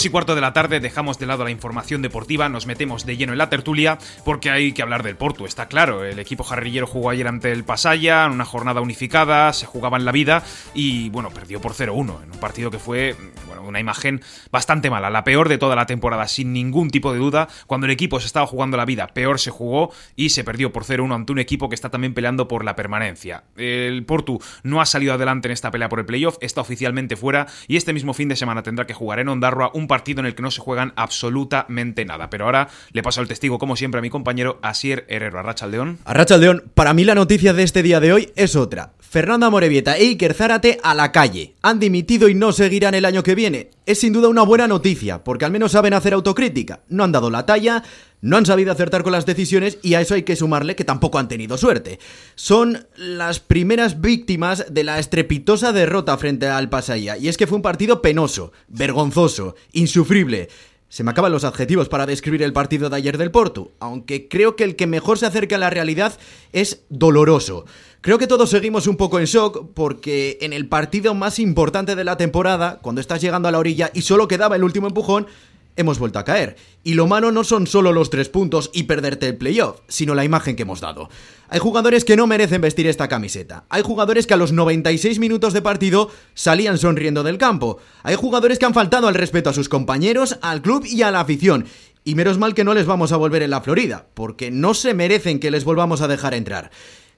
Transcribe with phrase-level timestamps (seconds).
[0.00, 3.18] Dos y cuarto de la tarde dejamos de lado la información deportiva, nos metemos de
[3.18, 6.06] lleno en la tertulia porque hay que hablar del Porto, está claro.
[6.06, 10.06] El equipo jarrillero jugó ayer ante el Pasaya, en una jornada unificada, se jugaba en
[10.06, 10.42] la vida
[10.72, 13.14] y bueno, perdió por 0-1 en un partido que fue
[13.46, 17.18] bueno, una imagen bastante mala, la peor de toda la temporada, sin ningún tipo de
[17.18, 17.48] duda.
[17.66, 20.84] Cuando el equipo se estaba jugando la vida, peor se jugó y se perdió por
[20.84, 23.44] 0-1 ante un equipo que está también peleando por la permanencia.
[23.54, 27.48] El Porto no ha salido adelante en esta pelea por el playoff, está oficialmente fuera
[27.68, 30.36] y este mismo fin de semana tendrá que jugar en Ondarroa un partido en el
[30.36, 32.30] que no se juegan absolutamente nada.
[32.30, 35.40] Pero ahora le paso el testigo, como siempre, a mi compañero Asier Herrero.
[35.40, 35.98] Arracha Aldeón.
[36.04, 38.92] Arracha Aldeón, para mí la noticia de este día de hoy es otra.
[39.00, 41.56] Fernanda Morevieta e Iker Zárate a la calle.
[41.62, 43.70] Han dimitido y no seguirán el año que viene.
[43.84, 46.84] Es sin duda una buena noticia, porque al menos saben hacer autocrítica.
[46.88, 47.82] No han dado la talla,
[48.20, 51.18] no han sabido acertar con las decisiones y a eso hay que sumarle que tampoco
[51.18, 51.98] han tenido suerte.
[52.34, 57.16] Son las primeras víctimas de la estrepitosa derrota frente al Pasaya.
[57.16, 60.48] Y es que fue un partido penoso, vergonzoso, insufrible.
[60.88, 64.56] Se me acaban los adjetivos para describir el partido de ayer del Porto, aunque creo
[64.56, 66.18] que el que mejor se acerca a la realidad
[66.52, 67.64] es doloroso.
[68.00, 72.02] Creo que todos seguimos un poco en shock porque en el partido más importante de
[72.02, 75.28] la temporada, cuando estás llegando a la orilla y solo quedaba el último empujón,
[75.76, 76.56] hemos vuelto a caer.
[76.82, 80.24] Y lo malo no son solo los tres puntos y perderte el playoff, sino la
[80.24, 81.08] imagen que hemos dado.
[81.48, 83.64] Hay jugadores que no merecen vestir esta camiseta.
[83.68, 87.78] Hay jugadores que a los 96 minutos de partido salían sonriendo del campo.
[88.02, 91.20] Hay jugadores que han faltado al respeto a sus compañeros, al club y a la
[91.20, 91.66] afición.
[92.04, 94.94] Y menos mal que no les vamos a volver en la Florida, porque no se
[94.94, 96.70] merecen que les volvamos a dejar entrar.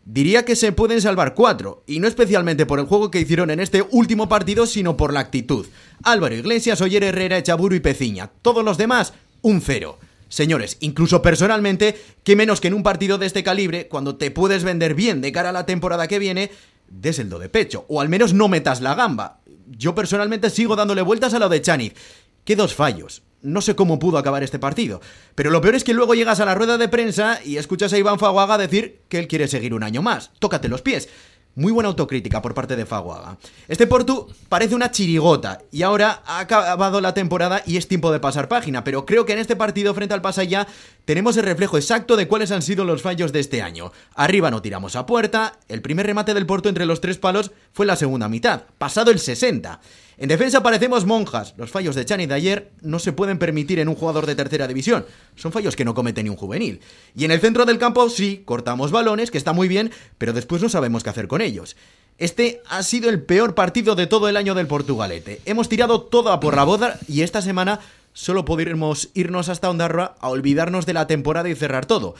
[0.04, 3.60] Diría que se pueden salvar cuatro, y no especialmente por el juego que hicieron en
[3.60, 5.66] este último partido, sino por la actitud.
[6.02, 8.30] Álvaro Iglesias, Oyer Herrera, Echaburu y Peciña.
[8.42, 9.98] Todos los demás, un cero.
[10.28, 14.64] Señores, incluso personalmente, qué menos que en un partido de este calibre, cuando te puedes
[14.64, 16.50] vender bien de cara a la temporada que viene,
[16.88, 19.40] des el do de pecho, o al menos no metas la gamba.
[19.68, 21.92] Yo personalmente sigo dándole vueltas a lo de Chaniz.
[22.44, 23.22] ¿Qué dos fallos?
[23.42, 25.00] No sé cómo pudo acabar este partido.
[25.34, 27.98] Pero lo peor es que luego llegas a la rueda de prensa y escuchas a
[27.98, 30.30] Iván Faguaga decir que él quiere seguir un año más.
[30.38, 31.08] Tócate los pies.
[31.54, 33.36] Muy buena autocrítica por parte de Faguaga.
[33.68, 38.20] Este Portu parece una chirigota y ahora ha acabado la temporada y es tiempo de
[38.20, 40.66] pasar página, pero creo que en este partido frente al Pasaya
[41.04, 43.92] tenemos el reflejo exacto de cuáles han sido los fallos de este año.
[44.14, 47.84] Arriba no tiramos a puerta, el primer remate del Porto entre los tres palos fue
[47.84, 49.78] la segunda mitad, pasado el 60.
[50.18, 51.54] En defensa parecemos monjas.
[51.56, 54.68] Los fallos de Chani de ayer no se pueden permitir en un jugador de tercera
[54.68, 55.06] división.
[55.36, 56.80] Son fallos que no comete ni un juvenil.
[57.16, 60.62] Y en el centro del campo sí, cortamos balones, que está muy bien, pero después
[60.62, 61.76] no sabemos qué hacer con ellos.
[62.18, 65.40] Este ha sido el peor partido de todo el año del Portugalete.
[65.44, 67.80] Hemos tirado todo a por la boda y esta semana
[68.12, 72.14] solo podremos irnos hasta Ondarroa a olvidarnos de la temporada y cerrar todo.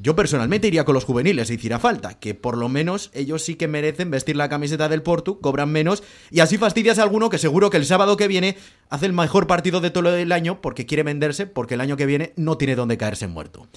[0.00, 3.54] Yo personalmente iría con los juveniles si hiciera falta, que por lo menos ellos sí
[3.54, 7.38] que merecen vestir la camiseta del Porto, cobran menos, y así fastidias a alguno que
[7.38, 8.56] seguro que el sábado que viene
[8.90, 12.06] hace el mejor partido de todo el año porque quiere venderse, porque el año que
[12.06, 13.68] viene no tiene donde caerse muerto.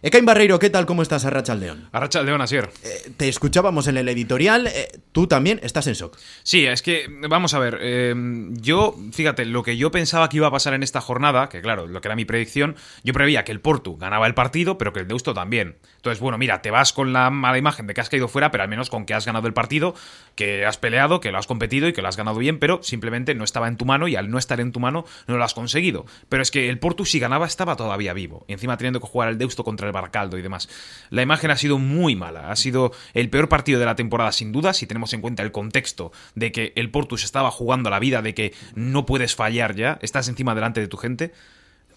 [0.00, 0.86] Ekain Barreiro, ¿qué tal?
[0.86, 1.88] ¿Cómo estás, Arracha León?
[1.90, 2.70] Arracha León, Asier.
[2.84, 6.16] Eh, te escuchábamos en el editorial, eh, tú también estás en shock.
[6.44, 8.14] Sí, es que, vamos a ver, eh,
[8.52, 11.88] yo, fíjate, lo que yo pensaba que iba a pasar en esta jornada, que claro,
[11.88, 15.00] lo que era mi predicción, yo preveía que el Porto ganaba el partido, pero que
[15.00, 15.78] el Deusto también.
[15.96, 18.62] Entonces, bueno, mira, te vas con la mala imagen de que has caído fuera, pero
[18.62, 19.96] al menos con que has ganado el partido,
[20.36, 23.34] que has peleado, que lo has competido y que lo has ganado bien, pero simplemente
[23.34, 25.54] no estaba en tu mano y al no estar en tu mano no lo has
[25.54, 26.06] conseguido.
[26.28, 28.44] Pero es que el Porto, si ganaba, estaba todavía vivo.
[28.46, 30.68] Y encima teniendo que jugar el Deusto contra el Barcaldo y demás.
[31.10, 32.50] La imagen ha sido muy mala.
[32.50, 35.52] Ha sido el peor partido de la temporada, sin duda, si tenemos en cuenta el
[35.52, 39.74] contexto de que el Porto se estaba jugando la vida, de que no puedes fallar
[39.74, 41.32] ya, estás encima delante de tu gente.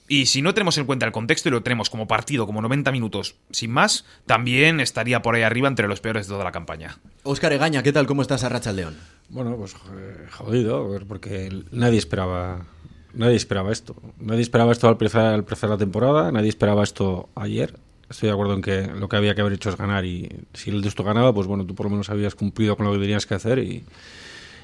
[0.07, 2.91] Y si no tenemos en cuenta el contexto y lo tenemos como partido, como 90
[2.91, 6.97] minutos, sin más, también estaría por ahí arriba entre los peores de toda la campaña.
[7.23, 8.07] Óscar Egaña, ¿qué tal?
[8.07, 8.97] ¿Cómo estás a Racha León?
[9.29, 12.65] Bueno, pues eh, jodido, porque nadie esperaba
[13.13, 13.95] nadie esperaba esto.
[14.19, 17.77] Nadie esperaba esto al empezar, la temporada, nadie esperaba esto ayer.
[18.09, 20.69] Estoy de acuerdo en que lo que había que haber hecho es ganar y si
[20.69, 22.99] el de esto ganaba, pues bueno, tú por lo menos habías cumplido con lo que
[22.99, 23.83] tenías que hacer y,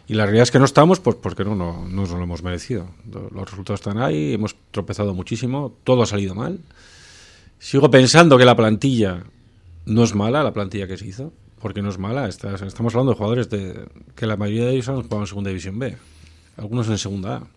[0.07, 2.43] y la realidad es que no estamos, pues porque no, no, no nos lo hemos
[2.43, 2.89] merecido.
[3.05, 6.59] Los resultados están ahí, hemos tropezado muchísimo, todo ha salido mal.
[7.59, 9.23] Sigo pensando que la plantilla
[9.85, 12.27] no es mala, la plantilla que se hizo, porque no es mala.
[12.27, 15.79] estamos hablando de jugadores de, que la mayoría de ellos han jugado en Segunda División
[15.79, 15.97] B,
[16.57, 17.47] algunos en Segunda A.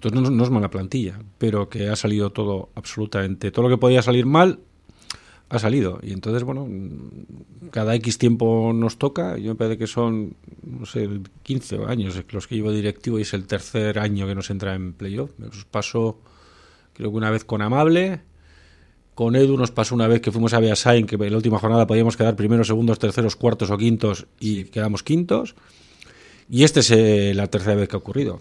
[0.00, 3.78] Entonces no, no es mala plantilla, pero que ha salido todo absolutamente, todo lo que
[3.78, 4.60] podía salir mal
[5.50, 5.98] ha salido.
[6.02, 6.66] Y entonces, bueno,
[7.70, 9.36] cada X tiempo nos toca.
[9.36, 11.08] Yo me parece que son, no sé,
[11.42, 14.92] 15 años los que llevo directivo y es el tercer año que nos entra en
[14.94, 15.32] playoff.
[15.38, 16.20] Nos pasó,
[16.94, 18.22] creo que una vez con Amable.
[19.16, 21.86] Con Edu nos pasó una vez que fuimos a Beasain, que en la última jornada
[21.86, 25.56] podíamos quedar primeros, segundos, terceros, cuartos o quintos y quedamos quintos.
[26.48, 28.40] Y esta es eh, la tercera vez que ha ocurrido.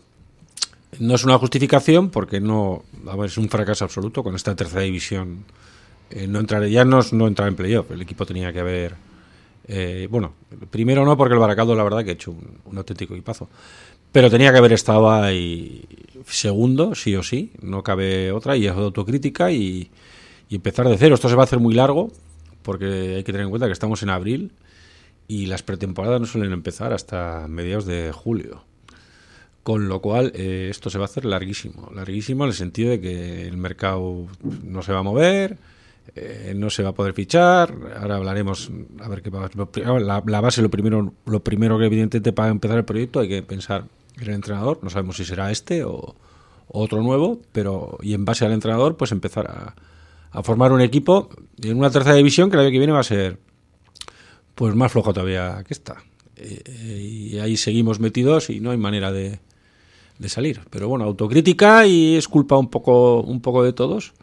[0.98, 5.46] No es una justificación porque no, a es un fracaso absoluto con esta tercera división.
[6.10, 8.96] Eh, no entrar, ya no, no entrar en playoff, el equipo tenía que haber...
[9.68, 10.34] eh, bueno,
[10.72, 13.50] primero no porque el Baracaldo la verdad que ha hecho un, auténtico equipazo.
[14.12, 15.86] Pero tenía que haber estado ahí
[16.26, 19.92] segundo, sí o sí, no cabe otra, y es autocrítica y
[20.50, 21.14] empezar de cero.
[21.14, 22.12] Esto se va a hacer muy largo
[22.64, 24.52] porque hay que tener en cuenta que estamos en abril
[25.28, 28.64] y las pretemporadas no suelen empezar hasta mediados de julio.
[29.64, 31.92] Con lo cual, eh, esto se va a hacer larguísimo.
[31.94, 34.26] Larguísimo en el sentido de que el mercado
[34.64, 35.58] no se va a mover,
[36.16, 37.74] eh, no se va a poder fichar.
[37.98, 38.72] Ahora hablaremos,
[39.02, 39.50] a ver qué va
[40.00, 43.44] la, la base, lo primero, lo primero que evidentemente para empezar el proyecto hay que
[43.44, 43.86] pensar
[44.18, 44.80] en el entrenador.
[44.82, 46.16] No sabemos si será este o,
[46.72, 49.76] otro nuevo, pero y en base al entrenador, pues empezar a,
[50.32, 51.30] a formar un equipo
[51.64, 53.40] en una tercera división que el año que viene va a ser
[54.54, 56.04] pues más flojo todavía que esta.
[56.36, 59.40] Eh, y ahí seguimos metidos y no hay manera de,
[60.20, 60.62] de, salir.
[60.70, 64.14] Pero bueno, autocrítica y es culpa un poco, un poco de todos.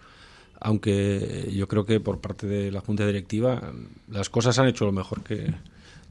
[0.60, 3.72] Aunque yo creo que por parte de la Junta Directiva
[4.08, 5.52] las cosas han hecho lo mejor que,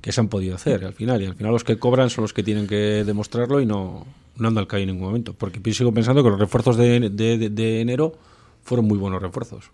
[0.01, 1.21] que se han podido hacer al final.
[1.21, 4.05] Y al final los que cobran son los que tienen que demostrarlo y no,
[4.37, 5.33] no anda al calle en ningún momento.
[5.33, 8.13] Porque sigo pensando que los refuerzos de, de, de enero
[8.63, 9.71] fueron muy buenos refuerzos.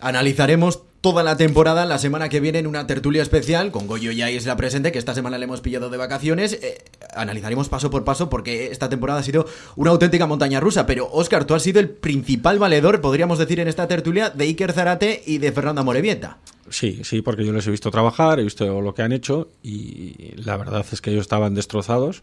[0.00, 4.22] Analizaremos toda la temporada la semana que viene en una tertulia especial con Goyo y
[4.22, 6.54] Isla presente, que esta semana le hemos pillado de vacaciones.
[6.54, 6.82] Eh,
[7.14, 9.46] analizaremos paso por paso porque esta temporada ha sido
[9.76, 10.86] una auténtica montaña rusa.
[10.86, 14.72] Pero, Óscar, tú has sido el principal valedor, podríamos decir, en esta tertulia de Iker
[14.72, 16.38] Zarate y de Fernanda Morevieta.
[16.70, 20.34] Sí, sí, porque yo les he visto trabajar, he visto lo que han hecho y
[20.36, 22.22] la verdad es que ellos estaban destrozados.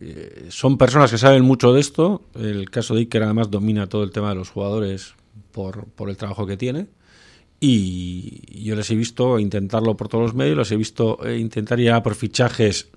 [0.00, 2.22] Eh, son personas que saben mucho de esto.
[2.34, 5.14] El caso de Iker además domina todo el tema de los jugadores
[5.52, 6.86] por, por el trabajo que tiene.
[7.64, 11.78] Y yo les he visto intentarlo por todos los medios, los he visto eh, intentar
[11.78, 12.88] ya por fichajes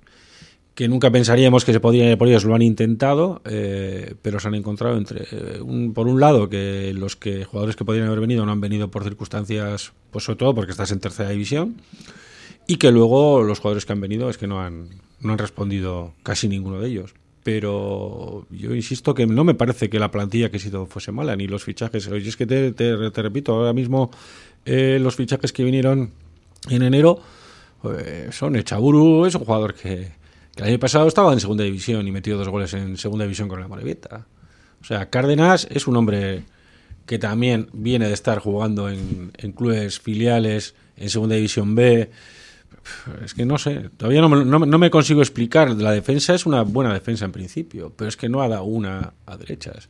[0.74, 4.48] que nunca pensaríamos que se podrían ir por ellos, lo han intentado, eh, pero se
[4.48, 8.22] han encontrado entre, eh, un, por un lado, que los que jugadores que podrían haber
[8.22, 11.80] venido no han venido por circunstancias, pues sobre todo porque estás en tercera división,
[12.66, 14.90] y que luego los jugadores que han venido es que no han,
[15.20, 17.14] no han respondido casi ninguno de ellos
[17.44, 21.36] pero yo insisto que no me parece que la plantilla que he sido fuese mala,
[21.36, 22.08] ni los fichajes.
[22.08, 24.10] Oye, es que te, te repito, ahora mismo
[24.66, 26.12] eh, los fichajes que vinieron
[26.70, 27.22] en enero
[27.84, 30.12] eh, son Echaburu, es un jugador que,
[30.56, 33.60] el año pasado estaba en segunda división y metió dos goles en segunda división con
[33.60, 34.26] la Morevieta.
[34.82, 36.44] O sea, Cárdenas es un hombre
[37.06, 42.10] que también viene de estar jugando en, en clubes filiales en segunda división B
[43.24, 45.70] es que no sé, todavía no me, no, no me, consigo explicar.
[45.72, 49.14] La defensa es una buena defensa en principio, pero es que no ha dado una
[49.26, 49.90] a derechas.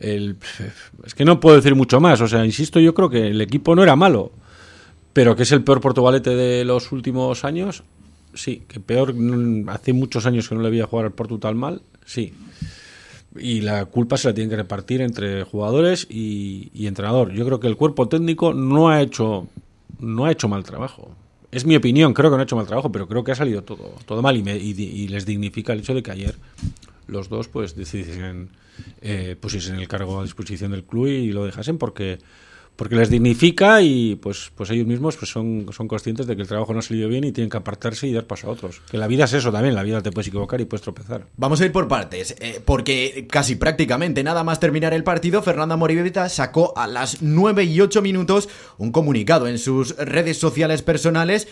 [0.00, 0.36] El,
[1.04, 2.20] es que no puedo decir mucho más.
[2.20, 4.32] O sea, insisto, yo creo que el equipo no era malo,
[5.12, 7.82] pero que es el peor portugalete de los últimos años.
[8.34, 9.14] Sí, que peor,
[9.68, 12.32] hace muchos años que no le veía jugar al Porto tan mal, sí.
[13.36, 17.32] Y la culpa se la tienen que repartir entre jugadores y, y entrenador.
[17.32, 19.48] Yo creo que el cuerpo técnico no ha hecho,
[19.98, 21.10] no ha hecho mal trabajo
[21.50, 23.62] es mi opinión, creo que no ha hecho mal trabajo, pero creo que ha salido
[23.62, 26.34] todo, todo mal y, me, y les dignifica el hecho de que ayer
[27.08, 28.50] los dos pues decidiesen
[29.02, 32.18] eh, pusiesen el cargo a disposición del club y lo dejasen porque
[32.78, 36.48] porque les dignifica y pues pues ellos mismos pues son, son conscientes de que el
[36.48, 38.82] trabajo no ha salido bien y tienen que apartarse y dar paso a otros.
[38.88, 41.26] Que la vida es eso también, la vida te puedes equivocar y puedes tropezar.
[41.36, 45.76] Vamos a ir por partes, eh, porque casi prácticamente nada más terminar el partido, Fernanda
[45.76, 48.48] Moribeta sacó a las 9 y 8 minutos
[48.78, 51.48] un comunicado en sus redes sociales personales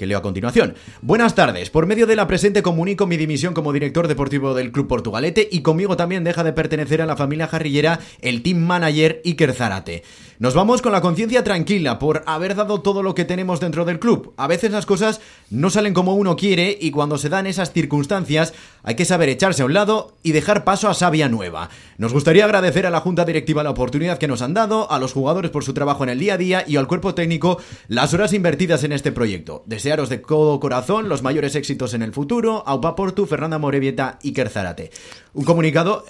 [0.00, 0.74] que leo a continuación.
[1.02, 4.88] Buenas tardes, por medio de la presente comunico mi dimisión como director deportivo del Club
[4.88, 9.52] Portugalete y conmigo también deja de pertenecer a la familia jarrillera el team manager Iker
[9.52, 10.02] Zarate.
[10.40, 13.98] Nos vamos con la conciencia tranquila por haber dado todo lo que tenemos dentro del
[13.98, 14.32] club.
[14.38, 15.20] A veces las cosas
[15.50, 19.60] no salen como uno quiere y cuando se dan esas circunstancias hay que saber echarse
[19.60, 21.68] a un lado y dejar paso a savia nueva.
[21.98, 25.12] Nos gustaría agradecer a la Junta Directiva la oportunidad que nos han dado, a los
[25.12, 28.32] jugadores por su trabajo en el día a día y al cuerpo técnico las horas
[28.32, 29.62] invertidas en este proyecto.
[29.66, 34.32] Desearos de todo corazón los mayores éxitos en el futuro, Aupa Portu, Fernanda Morevieta y
[34.32, 34.90] Kerzárate.
[35.34, 36.06] Un comunicado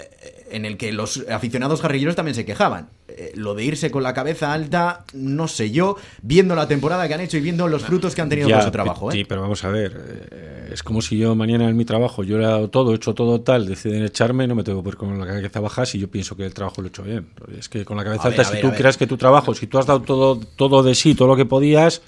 [0.51, 2.89] en el que los aficionados jarrilleros también se quejaban.
[3.07, 7.13] Eh, lo de irse con la cabeza alta, no sé yo, viendo la temporada que
[7.13, 9.11] han hecho y viendo los frutos que han tenido con su trabajo.
[9.11, 9.15] ¿eh?
[9.15, 9.99] Sí, pero vamos a ver,
[10.31, 12.95] eh, es como si yo mañana en mi trabajo, yo le he dado todo, he
[12.95, 15.99] hecho todo tal, deciden echarme, no me tengo que ir con la cabeza baja si
[15.99, 17.27] yo pienso que el trabajo lo he hecho bien.
[17.57, 19.53] Es que con la cabeza A alta, ver, si ver, tú creas que tu trabajo,
[19.53, 22.01] si tú has dado todo, todo de sí, todo lo que podías,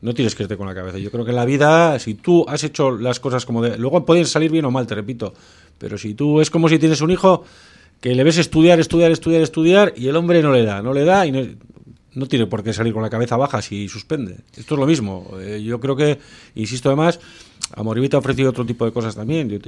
[0.00, 0.98] no tienes que irte con la cabeza.
[0.98, 3.78] Yo creo que en la vida, si tú has hecho las cosas como de...
[3.78, 5.34] Luego pueden salir bien o mal, te repito,
[5.78, 7.44] pero si tú es como si tienes un hijo
[8.00, 11.04] que le ves estudiar, estudiar, estudiar, estudiar y el hombre no le da, no le
[11.04, 11.40] da y no,
[12.14, 14.38] no tiene por qué salir con la cabeza baja si suspende.
[14.56, 15.30] Esto es lo mismo.
[15.40, 16.18] Eh, yo creo que,
[16.54, 17.20] insisto además,
[17.74, 19.60] a Moribita ha ofrecido otro tipo de cosas también.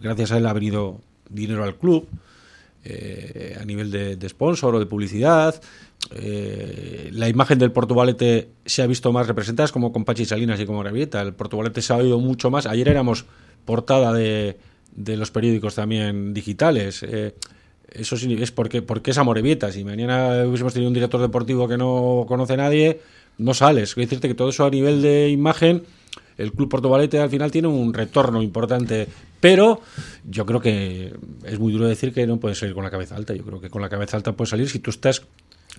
[0.00, 2.06] Gracias a él ha venido dinero al club,
[2.84, 5.60] eh, a nivel de, sponsor o de publicidad.
[6.14, 10.66] Eh, la imagen del Portugalete se ha visto más representada, como con Pachi Salinas y
[10.66, 11.22] como Rabieta.
[11.22, 12.66] El Portugalete se ha oído mucho más.
[12.66, 13.24] Ayer éramos
[13.64, 14.58] portada de,
[14.94, 17.04] de los periódicos también digitales.
[17.94, 19.70] Eso sí, es porque, porque es Amorebieta.
[19.70, 23.00] Si mañana hubiésemos tenido un director deportivo que no conoce a nadie,
[23.38, 23.94] no sales.
[23.94, 25.84] Quiero decirte que todo eso a nivel de imagen,
[26.36, 29.06] el Club Portugalete al final tiene un retorno importante.
[29.40, 29.80] Pero
[30.28, 33.34] yo creo que es muy duro decir que no puedes salir con la cabeza alta.
[33.34, 35.22] Yo creo que con la cabeza alta puedes salir si tú estás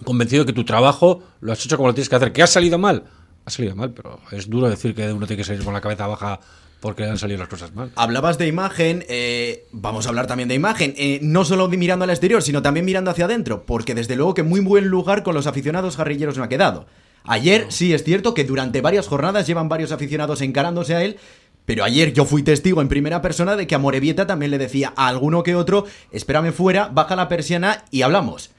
[0.04, 2.32] convencido de que tu trabajo lo has hecho como lo tienes que hacer.
[2.32, 3.04] ¿Que ha salido mal?
[3.44, 6.08] Ha salido mal, pero es duro decir que uno tiene que salir con la cabeza
[6.08, 6.40] baja
[6.86, 7.92] porque han salido las cosas mal.
[7.96, 12.12] Hablabas de imagen, eh, vamos a hablar también de imagen, eh, no solo mirando al
[12.12, 15.48] exterior, sino también mirando hacia adentro, porque desde luego que muy buen lugar con los
[15.48, 16.86] aficionados jarrilleros no ha quedado.
[17.24, 21.18] Ayer sí es cierto que durante varias jornadas llevan varios aficionados encarándose a él,
[21.66, 24.94] pero ayer yo fui testigo en primera persona de que a Morevieta también le decía
[24.96, 28.52] a alguno que otro, espérame fuera, baja la persiana y hablamos.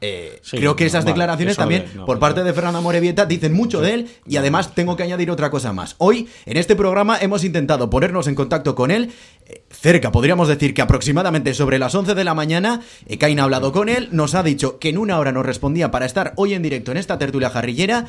[0.00, 3.80] Eh, sí, creo que esas declaraciones también no, por parte de Fernando Morevieta dicen mucho
[3.80, 5.96] de él y además tengo que añadir otra cosa más.
[5.98, 9.10] Hoy en este programa hemos intentado ponernos en contacto con él
[9.46, 12.80] eh, cerca, podríamos decir que aproximadamente sobre las 11 de la mañana.
[13.06, 15.90] Eh, Cain ha hablado con él, nos ha dicho que en una hora nos respondía
[15.90, 18.06] para estar hoy en directo en esta tertulia jarrillera.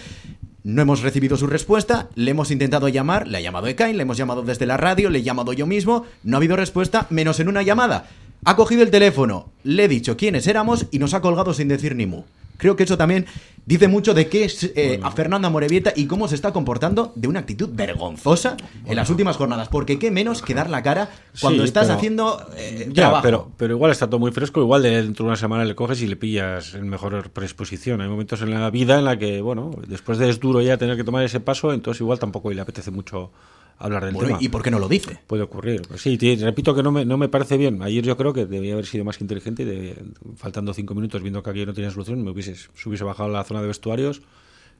[0.64, 4.18] No hemos recibido su respuesta, le hemos intentado llamar, le ha llamado Ekain, le hemos
[4.18, 7.48] llamado desde la radio, le he llamado yo mismo, no ha habido respuesta, menos en
[7.48, 8.10] una llamada.
[8.46, 11.96] Ha cogido el teléfono, le he dicho quiénes éramos y nos ha colgado sin decir
[11.96, 12.24] ni mu.
[12.60, 13.26] Creo que eso también
[13.66, 15.08] dice mucho de qué es eh, bueno.
[15.08, 18.90] a Fernanda Morevieta y cómo se está comportando de una actitud vergonzosa bueno.
[18.90, 19.70] en las últimas jornadas.
[19.70, 23.24] Porque qué menos que dar la cara cuando sí, estás pero, haciendo eh, ya, trabajo.
[23.24, 24.60] Pero, pero igual está todo muy fresco.
[24.60, 28.02] Igual de dentro de una semana le coges y le pillas en mejor predisposición.
[28.02, 30.98] Hay momentos en la vida en la que, bueno, después de es duro ya tener
[30.98, 33.32] que tomar ese paso, entonces igual tampoco le apetece mucho
[33.80, 34.40] hablar del bueno, tema.
[34.42, 35.20] ¿Y por qué no lo dice?
[35.26, 35.82] Puede ocurrir.
[35.88, 37.82] Pues sí, te, repito que no me, no me parece bien.
[37.82, 39.96] Ayer yo creo que debía haber sido más inteligente y de,
[40.36, 43.32] faltando cinco minutos, viendo que aquí no tenía solución, me hubiese, se hubiese bajado a
[43.32, 44.22] la zona de vestuarios.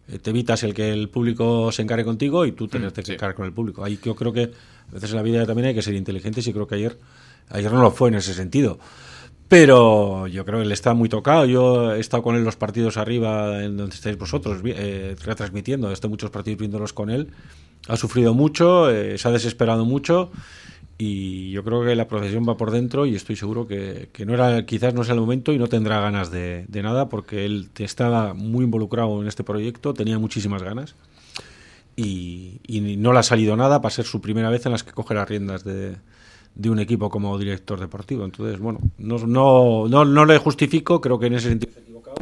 [0.10, 3.14] Eh, te evitas el que el público se encargue contigo y tú tenés que sí.
[3.14, 3.84] encargar con el público.
[3.84, 6.54] Ahí yo creo que a veces en la vida también hay que ser inteligentes y
[6.54, 6.98] creo que ayer,
[7.50, 8.80] ayer no lo fue en ese sentido.
[9.50, 11.46] Pero yo creo que él está muy tocado.
[11.46, 15.90] Yo he estado con él los partidos arriba, en donde estáis vosotros, eh, retransmitiendo.
[15.90, 17.32] He estado muchos partidos viéndolos con él.
[17.88, 20.32] Ha sufrido mucho, eh, se ha desesperado mucho.
[21.00, 24.66] Y yo creo que la procesión va por dentro y estoy seguro que, no era,
[24.66, 28.34] quizás no sea el momento y no tendrá ganas de, de nada porque él estaba
[28.34, 30.96] muy involucrado en este proyecto, tenía muchísimas ganas
[31.96, 34.92] y, y no le ha salido nada para ser su primera vez en las que
[34.92, 35.96] coge las riendas de,
[36.60, 38.26] de un equipo como director deportivo.
[38.26, 42.18] Entonces, bueno, no, no, no, no le justifico, creo que en ese sentido equivocado,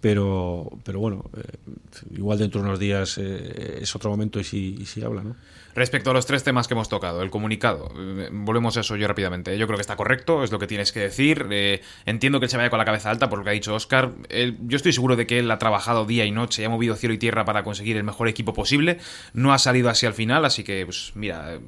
[0.00, 1.58] pero, pero bueno, eh,
[2.16, 5.34] igual dentro de unos días eh, es otro momento y si, y si habla, ¿no?
[5.74, 9.08] Respecto a los tres temas que hemos tocado, el comunicado, eh, volvemos a eso yo
[9.08, 9.56] rápidamente.
[9.56, 11.46] Yo creo que está correcto, es lo que tienes que decir.
[11.50, 13.74] Eh, entiendo que él se vaya con la cabeza alta por lo que ha dicho
[13.74, 14.12] Oscar.
[14.28, 17.14] Él, yo estoy seguro de que él ha trabajado día y noche ha movido cielo
[17.14, 18.98] y tierra para conseguir el mejor equipo posible.
[19.32, 21.58] No ha salido así al final, así que, pues mira,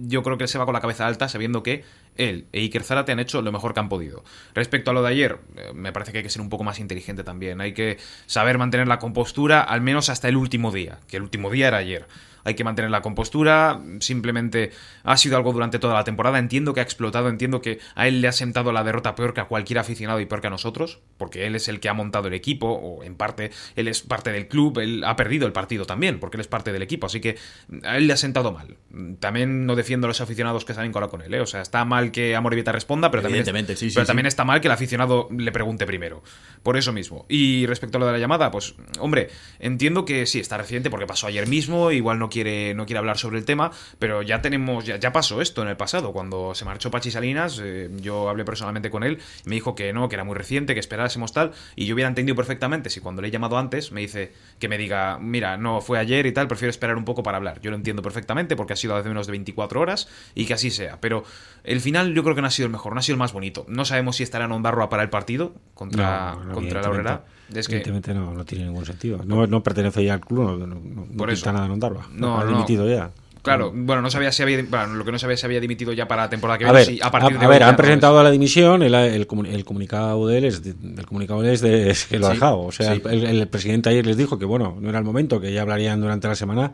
[0.00, 1.84] yo creo que él se va con la cabeza alta sabiendo que
[2.16, 4.24] él e Iker Zárate han hecho lo mejor que han podido.
[4.54, 6.78] Respecto a lo de ayer, eh, me parece que hay que ser un poco más
[6.80, 7.60] inteligente también.
[7.60, 11.50] Hay que saber mantener la compostura al menos hasta el último día, que el último
[11.50, 12.06] día era ayer
[12.44, 14.70] hay que mantener la compostura, simplemente
[15.02, 18.20] ha sido algo durante toda la temporada, entiendo que ha explotado, entiendo que a él
[18.20, 21.00] le ha sentado la derrota peor que a cualquier aficionado y peor que a nosotros,
[21.16, 24.30] porque él es el que ha montado el equipo, o en parte él es parte
[24.30, 27.20] del club, él ha perdido el partido también, porque él es parte del equipo, así
[27.20, 27.36] que
[27.84, 28.76] a él le ha sentado mal.
[29.20, 31.40] También no defiendo a los aficionados que salen con él, ¿eh?
[31.40, 34.06] o sea, está mal que Amorevita responda, pero, también, sí, sí, pero sí.
[34.06, 36.22] también está mal que el aficionado le pregunte primero,
[36.62, 37.26] por eso mismo.
[37.28, 39.28] Y respecto a lo de la llamada, pues, hombre,
[39.60, 43.18] entiendo que sí, está reciente porque pasó ayer mismo, igual no quiere, no quiere hablar
[43.18, 46.12] sobre el tema, pero ya tenemos, ya, ya pasó esto en el pasado.
[46.12, 50.08] Cuando se marchó Pachi Salinas, eh, yo hablé personalmente con él, me dijo que no,
[50.08, 53.28] que era muy reciente, que esperásemos tal, y yo hubiera entendido perfectamente si cuando le
[53.28, 56.70] he llamado antes me dice que me diga, mira, no fue ayer y tal, prefiero
[56.70, 57.60] esperar un poco para hablar.
[57.60, 60.70] Yo lo entiendo perfectamente porque ha sido hace menos de 24 horas y que así
[60.70, 61.24] sea, pero
[61.64, 63.32] el final yo creo que no ha sido el mejor, no ha sido el más
[63.32, 63.64] bonito.
[63.68, 67.24] No sabemos si estará en Ondarroa para el partido contra, no, no, contra la Obrera.
[67.54, 69.20] Es que, evidentemente no, no tiene ningún sentido.
[69.24, 71.50] No, no pertenece ya al club, no, no, no Por eso.
[71.52, 72.06] nada en.
[72.12, 73.10] No, ha dimitido ya.
[73.42, 76.06] Claro, bueno, no sabía si había, bueno, lo que no sabía si había dimitido ya
[76.06, 76.84] para la temporada que a viene.
[76.86, 78.24] Ver, si a, partir a, de a ver, han presentado es.
[78.24, 81.60] la dimisión, el, el, el comunicado de él es, de, el comunicado de él es,
[81.62, 82.60] de, es que lo ha dejado.
[82.60, 83.02] O sea, sí.
[83.06, 86.00] el, el, presidente ayer les dijo que bueno, no era el momento, que ya hablarían
[86.00, 86.72] durante la semana,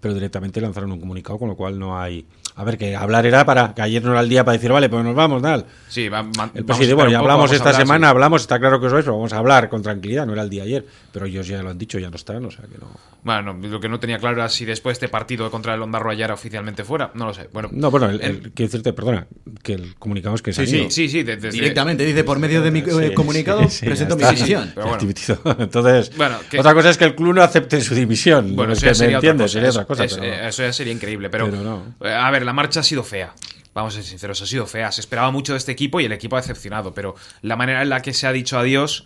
[0.00, 2.26] pero directamente lanzaron un comunicado, con lo cual no hay...
[2.58, 4.88] A ver, que hablar era para que ayer no era el día para decir, vale,
[4.88, 5.66] pues nos vamos, tal.
[5.88, 8.10] Sí, va, va, El presidente, bueno, ya hablamos esta hablar, semana, sí.
[8.10, 10.48] hablamos, está claro que os vais, pero vamos a hablar con tranquilidad, no era el
[10.48, 12.90] día ayer, pero ellos ya lo han dicho, ya no están, o sea que no...
[13.22, 16.14] Bueno, lo que no tenía claro era si después de este partido contra el Ondarroa
[16.14, 17.10] ya era oficialmente fuera.
[17.14, 17.48] No lo sé.
[17.52, 19.26] Bueno, No, bueno, el, el- el- quiero decirte, perdona,
[19.64, 19.96] que el
[20.34, 20.90] es que se sí, ido.
[20.90, 23.86] sí, sí, de- desde- Directamente dice, por medio de mi eh, Sí, comunicado, sí, sí,
[23.86, 24.96] presento mi bueno.
[25.00, 25.38] Dimitido.
[25.58, 28.54] Entonces, Bueno, que- otra cosa es que el club no acepte su dimisión.
[28.54, 29.48] Bueno, es eso ya me sería otra cosa.
[29.48, 30.04] sería Eso- otra cosa.
[30.04, 31.28] es- pero- eh, Eso ya sería increíble.
[31.28, 33.34] Pero, eh, a ver, la marcha ha sido fea.
[33.74, 34.90] Vamos a ser sinceros, ha sido fea.
[34.90, 36.94] Se esperaba mucho de este equipo y el equipo ha decepcionado.
[36.94, 39.04] Pero la manera en la que se ha dicho adiós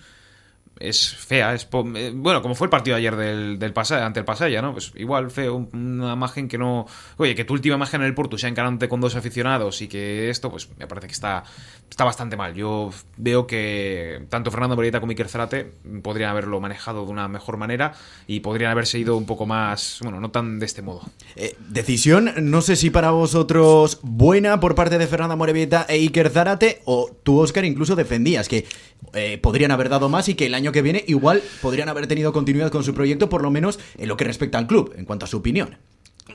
[0.80, 1.54] es fea.
[1.54, 4.72] Es eh, bueno, como fue el partido ayer del, del ante el Pasaya, ¿no?
[4.72, 6.86] Pues igual feo, un- una imagen que no.
[7.18, 10.30] Oye, que tu última imagen en el Porto sea encarándote con dos aficionados y que
[10.30, 11.44] esto, pues me parece que está,
[11.88, 12.54] está bastante mal.
[12.54, 15.70] Yo veo que tanto Fernando Morita como Iker Zarate
[16.02, 17.92] podrían haberlo manejado de una mejor manera
[18.26, 19.98] y podrían haberse ido un poco más.
[20.02, 21.02] Bueno, no tan de este modo.
[21.36, 26.30] Eh, decisión, no sé si para vosotros buena por parte de Fernanda Morevieta e Iker
[26.30, 28.66] Zárate, o tú, Oscar, incluso defendías que
[29.12, 32.32] eh, podrían haber dado más y que el año que viene igual podrían haber tenido
[32.32, 35.24] continuidad con su proyecto, por lo menos en lo que respecta al club, en cuanto
[35.24, 35.76] a su opinión.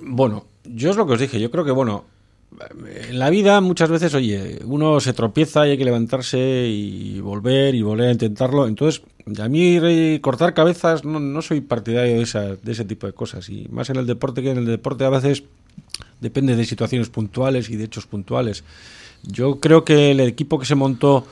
[0.01, 1.39] Bueno, yo es lo que os dije.
[1.39, 2.05] Yo creo que, bueno,
[3.09, 7.75] en la vida muchas veces, oye, uno se tropieza y hay que levantarse y volver
[7.75, 8.67] y volver a intentarlo.
[8.67, 9.01] Entonces,
[9.39, 13.49] a mí cortar cabezas no, no soy partidario de, esa- de ese tipo de cosas.
[13.49, 15.43] Y más en el deporte que en el deporte a veces
[16.21, 18.63] depende de situaciones puntuales y de hechos puntuales.
[19.23, 21.25] Yo creo que el equipo que se montó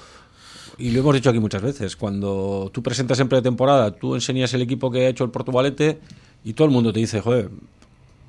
[0.77, 4.61] y lo hemos dicho aquí muchas veces, cuando tú presentas en pretemporada, tú enseñas el
[4.61, 5.99] equipo que ha hecho el Portugalete
[6.43, 7.49] y todo el mundo te dice, joder,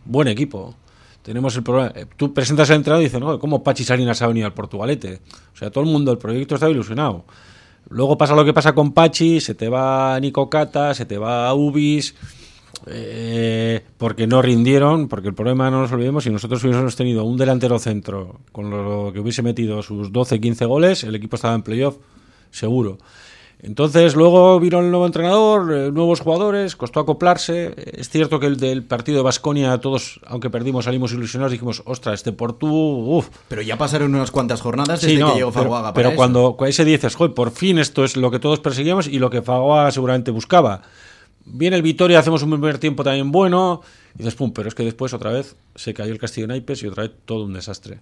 [0.04, 0.74] buen equipo.
[1.22, 1.92] Tenemos el problema.
[1.94, 5.20] eh, Tú presentas el entrenador y dices, no, ¿cómo Pachi Salinas ha venido al Portugalete?
[5.54, 7.24] O sea, todo el mundo, el proyecto estaba ilusionado.
[7.88, 11.52] Luego pasa lo que pasa con Pachi, se te va Nico Cata, se te va
[11.54, 12.14] Ubis,
[12.86, 17.36] eh, porque no rindieron, porque el problema no nos olvidemos, si nosotros hubiésemos tenido un
[17.36, 21.62] delantero centro con lo que hubiese metido sus 12, 15 goles, el equipo estaba en
[21.62, 21.96] playoff,
[22.54, 22.98] seguro.
[23.60, 27.74] Entonces, luego vino el nuevo entrenador, eh, nuevos jugadores, costó acoplarse.
[27.96, 32.14] Es cierto que el del partido de Basconia, todos, aunque perdimos, salimos ilusionados, dijimos, ostras,
[32.16, 35.70] este Portu, uff, Pero ya pasaron unas cuantas jornadas desde Sí, no, que llegó pero,
[35.70, 36.16] para pero eso.
[36.16, 39.30] cuando cu- ese dices, joder, por fin esto es lo que todos perseguíamos y lo
[39.30, 40.82] que Fagoa seguramente buscaba.
[41.46, 43.80] Viene el Vitoria, hacemos un primer tiempo también bueno,
[44.14, 46.82] y dices, pum, pero es que después otra vez se cayó el Castillo de Naipes
[46.82, 48.00] y otra vez todo un desastre.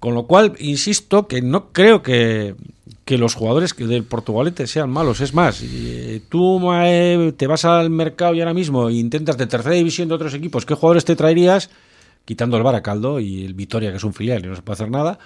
[0.00, 2.54] Con lo cual, insisto que no creo que,
[3.06, 5.20] que los jugadores del Portugalete sean malos.
[5.20, 6.60] Es más, eh, tú
[7.36, 10.74] te vas al mercado y ahora mismo intentas de tercera división de otros equipos, ¿qué
[10.74, 11.70] jugadores te traerías?
[12.24, 14.90] Quitando el Baracaldo y el Vitoria, que es un filial y no se puede hacer
[14.90, 15.20] nada.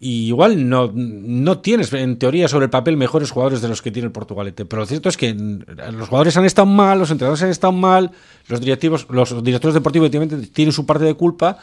[0.00, 4.06] Igual no, no tienes, en teoría, sobre el papel mejores jugadores de los que tiene
[4.06, 4.64] el Portugalete.
[4.64, 5.60] Pero lo cierto es que mm,
[5.92, 8.10] los jugadores han estado mal, los entrenadores han estado mal,
[8.48, 11.58] los directivos, los directores deportivos tienen su parte de culpa.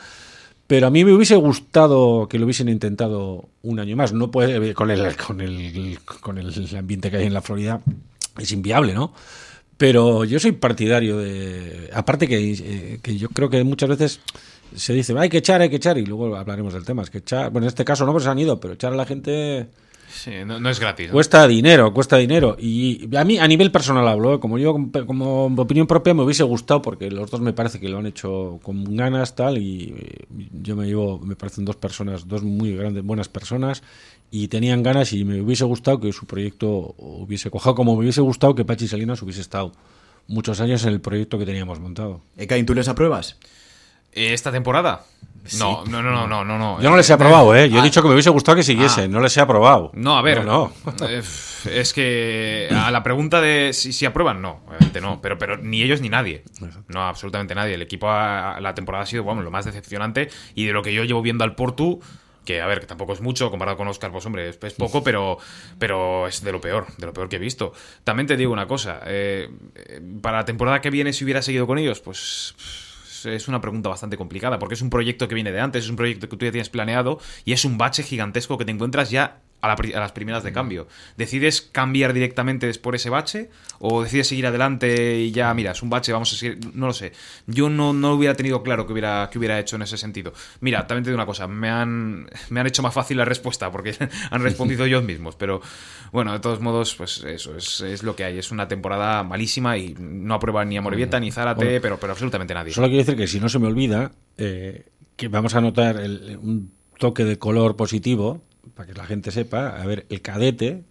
[0.68, 4.14] Pero a mí me hubiese gustado que lo hubiesen intentado un año más.
[4.14, 7.82] No puede, con el, con el, con el ambiente que hay en la Florida,
[8.40, 9.14] es inviable, ¿no?
[9.78, 11.90] Pero yo soy partidario de.
[11.94, 14.22] Aparte que, eh, que yo creo que muchas veces
[14.76, 17.04] se dice, hay que echar, hay que echar, y luego hablaremos del tema.
[17.04, 18.96] Es que echar, bueno, en este caso no, pues se han ido, pero echar a
[18.96, 19.68] la gente
[20.16, 21.08] Sí, no, no es gratis.
[21.08, 21.14] ¿no?
[21.14, 22.56] cuesta dinero, cuesta dinero.
[22.58, 24.40] Y a mí, a nivel personal hablo, ¿eh?
[24.40, 24.74] como yo,
[25.06, 28.60] como opinión propia, me hubiese gustado, porque los dos me parece que lo han hecho
[28.64, 30.26] con ganas, tal, y eh,
[30.64, 33.84] yo me llevo, me parecen dos personas, dos muy grandes, buenas personas,
[34.32, 38.22] y tenían ganas, y me hubiese gustado que su proyecto hubiese cojado, como me hubiese
[38.22, 39.74] gustado que Pachi Salinas hubiese estado
[40.28, 42.22] muchos años en el proyecto que teníamos montado.
[42.38, 43.38] Ekain, ¿tú les apruebas?
[44.14, 45.04] Eh, ¿Esta temporada?
[45.60, 46.82] No, no, no, no, no, no, no.
[46.82, 47.70] Yo no les he aprobado, ¿eh?
[47.70, 49.08] Yo he Ah, dicho que me hubiese gustado que siguiese, Ah.
[49.08, 49.92] no les he aprobado.
[49.94, 50.44] No, a ver.
[50.44, 51.08] No, no.
[51.08, 51.22] eh,
[51.72, 55.22] Es que a la pregunta de si, si aprueban, no, obviamente no.
[55.22, 56.44] Pero, pero ni ellos ni nadie.
[56.88, 57.76] No, absolutamente nadie.
[57.76, 60.30] El equipo, a- la temporada ha sido, bueno, lo más decepcionante.
[60.56, 62.00] Y de lo que yo llevo viendo al Portu,
[62.46, 65.04] que a ver, que tampoco es mucho comparado con Oscar, pues hombre, es, es poco,
[65.04, 65.40] pero,
[65.80, 67.74] pero es de lo peor, de lo peor que he visto.
[68.04, 71.66] También te digo una cosa, eh, eh, para la temporada que viene, si hubiera seguido
[71.66, 72.54] con ellos, pues
[73.26, 75.96] es una pregunta bastante complicada, porque es un proyecto que viene de antes, es un
[75.96, 79.42] proyecto que tú ya tienes planeado y es un bache gigantesco que te encuentras ya
[79.62, 80.88] a, la a las primeras de cambio.
[81.18, 85.90] ¿Decides cambiar directamente por ese bache o decides seguir adelante y ya, mira, es un
[85.90, 86.60] bache, vamos a seguir?
[86.76, 87.14] No lo sé.
[87.48, 90.34] Yo no, no hubiera tenido claro que hubiera, que hubiera hecho en ese sentido.
[90.60, 93.72] Mira, también te digo una cosa, me han, me han hecho más fácil la respuesta
[93.72, 93.96] porque
[94.32, 95.62] han respondido ellos mismos, pero
[96.12, 98.38] bueno, de todos modos, pues eso es, es lo que hay.
[98.38, 101.80] Es una temporada malísima y no aprueban ni a Morevieta ni Zárate, Bueno.
[101.82, 102.72] pero, pero absolutamente nadie.
[102.74, 106.38] Solo quiero decir que si no se me olvida, eh, que vamos a notar el-
[106.42, 108.42] un toque de color positivo,
[108.74, 109.82] para que la gente sepa.
[109.82, 110.84] A ver, el cadete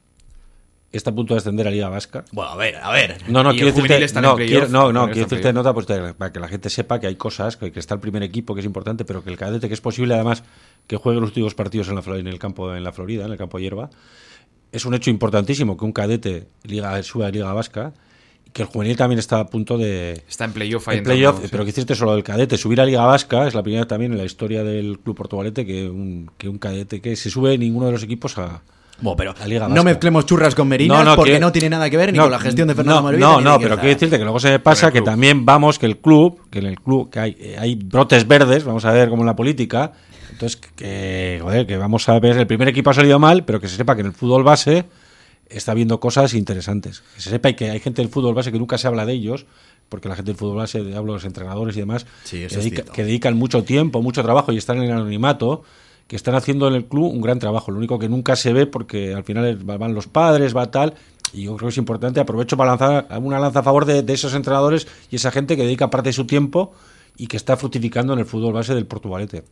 [0.92, 2.24] está a punto de ascender a Liga Vasca.
[2.30, 3.16] Bueno, a ver, a ver.
[3.28, 6.46] No, no, quiero decirte, no, quiero, no, quiero decirte nota pues, de- para que la
[6.48, 9.24] gente sepa que hay cosas, que, que está el primer equipo, que es importante, pero
[9.24, 10.44] que el cadete, que es posible además
[10.86, 13.38] que juegue los últimos partidos en, la, en el campo en la Florida, en el
[13.38, 13.90] campo hierba,
[14.70, 17.92] es un hecho importantísimo que un cadete liga, suba a Liga Vasca
[18.54, 21.48] que el juvenil también está a punto de, Está en playoff ahí en playoff, sí.
[21.50, 22.56] pero que hiciste solo del cadete.
[22.56, 25.90] Subir a Liga Vasca es la primera también en la historia del club portugalete que
[25.90, 28.62] un, que un cadete que se sube ninguno de los equipos a.
[29.00, 29.82] Bueno, pero La Liga no Vasca.
[29.90, 32.38] mezclemos churras con merinas porque que- no tiene nada que ver ni no, con la
[32.38, 34.92] gestión de Fernando no, Morevieta No, no, pero quiero decirte que luego se me pasa
[34.92, 38.62] que también vamos, que el club, que en el club, que hay, hay brotes verdes,
[38.62, 39.90] vamos a ver como en la política.
[40.30, 43.66] Entonces, que, joder, que vamos a ver, el primer equipo ha salido mal, pero que
[43.66, 44.84] se sepa que en el fútbol base
[45.48, 47.02] está viendo cosas interesantes.
[47.14, 49.12] Que se sepa y que hay gente del fútbol base que nunca se habla de
[49.12, 49.46] ellos,
[49.88, 52.82] porque la gente del fútbol base, hablo de los entrenadores y demás, Sí, que, dedica-
[52.92, 55.62] que dedican mucho tiempo, mucho trabajo y están en el anonimato,
[56.06, 57.70] que están haciendo en el club un gran trabajo.
[57.70, 60.94] Lo único que nunca se ve porque al final van los padres, va tal.
[61.32, 64.12] Y yo creo que es importante, aprovecho para lanzar una lanza a favor de, de
[64.12, 66.72] esos entrenadores y esa gente que dedica parte de su tiempo
[67.16, 69.44] y que está fructificando en el fútbol base del Portugalete.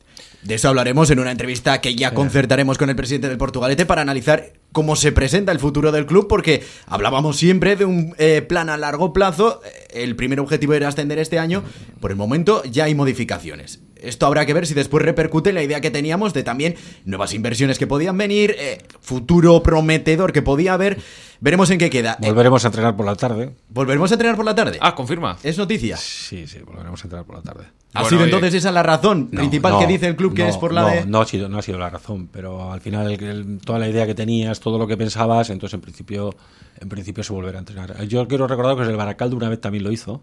[0.43, 4.03] De eso hablaremos en una entrevista que ya concertaremos con el presidente del Portugalete para
[4.03, 8.69] analizar cómo se presenta el futuro del club, porque hablábamos siempre de un eh, plan
[8.69, 9.61] a largo plazo.
[9.91, 11.63] El primer objetivo era ascender este año.
[12.01, 13.81] Por el momento ya hay modificaciones.
[14.03, 17.33] Esto habrá que ver si después repercute en la idea que teníamos de también nuevas
[17.35, 20.99] inversiones que podían venir, eh, futuro prometedor que podía haber.
[21.41, 22.19] Veremos en qué queda.
[22.23, 23.55] Eh, Volveremos a entrenar por la tarde.
[23.69, 24.79] ¿Volveremos a entrenar por la tarde?
[24.81, 25.37] Ah, confirma.
[25.43, 25.97] ¿Es noticia?
[25.97, 27.65] Sí, sí, volveremos a entrenar por la tarde.
[27.95, 30.45] ¿Ha Bueno, sido entonces esa la razón No, principal no, que dice el club que
[30.45, 31.05] no, es por la no, de...
[31.07, 33.89] No ha, sido, no ha sido la razón, pero al final el- el- toda la
[33.89, 36.35] idea que tenías, todo lo que pensabas, entonces en principio,
[36.81, 38.03] en principio se volverá a entrenar.
[38.07, 40.23] Yo quiero recordar que el Baracaldo una vez también lo hizo,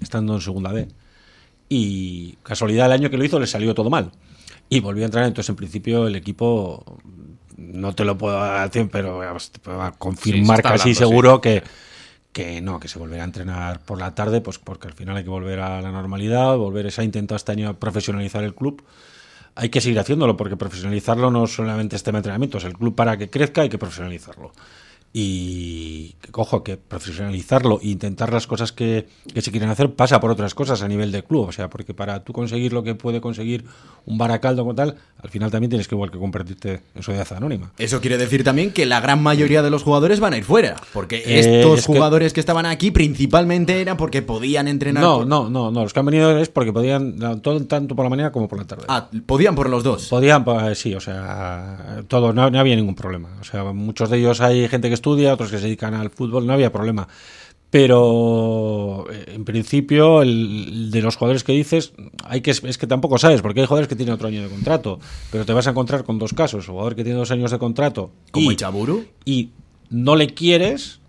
[0.00, 0.88] estando en segunda B,
[1.68, 4.12] y casualidad el año que lo hizo le salió todo mal.
[4.68, 6.98] Y volvió a entrar, entonces en principio el equipo,
[7.56, 9.20] no te lo puedo decir, pero
[9.52, 11.62] te puedo confirmar casi hablando, seguro que,
[12.32, 15.24] que no, que se volverá a entrenar por la tarde, pues porque al final hay
[15.24, 18.82] que volver a la normalidad, volver, se ha intentado este año profesionalizar el club.
[19.56, 22.94] Hay que seguir haciéndolo, porque profesionalizarlo no solamente es tema de entrenamiento, es el club
[22.94, 24.52] para que crezca hay que profesionalizarlo.
[25.16, 30.32] Y, ojo, que profesionalizarlo e intentar las cosas que, que se quieren hacer pasa por
[30.32, 31.46] otras cosas a nivel de club.
[31.48, 33.64] O sea, porque para tú conseguir lo que puede conseguir
[34.06, 37.70] un Baracaldo como tal, al final también tienes que igual que convertirte en sociedad anónima.
[37.78, 40.74] Eso quiere decir también que la gran mayoría de los jugadores van a ir fuera.
[40.92, 42.40] Porque Eh, estos es jugadores que...
[42.40, 45.00] estaban aquí principalmente eran porque podían entrenar.
[45.04, 45.82] No, por- no, no, no.
[45.84, 48.64] Los que han venido es porque podían, todo, tanto por la mañana como por la
[48.64, 48.84] tarde.
[48.88, 50.08] Ah, podían por los dos.
[50.08, 53.28] Podían, pues, sí, o sea, todo, no, no había ningún problema.
[53.40, 56.46] O sea, muchos de ellos hay gente que estudia, otros que se dedican al fútbol,
[56.46, 57.06] no había problema.
[57.68, 61.92] Pero eh, en principio, el, de los jugadores que dices,
[62.24, 64.98] hay que es que tampoco sabes, porque hay jugadores que tienen otro año de contrato,
[65.30, 68.12] pero te vas a encontrar con dos casos: jugador que tiene dos años de contrato
[68.30, 69.04] Como y, Ichaburu.
[69.24, 69.50] y
[69.90, 71.00] no le quieres,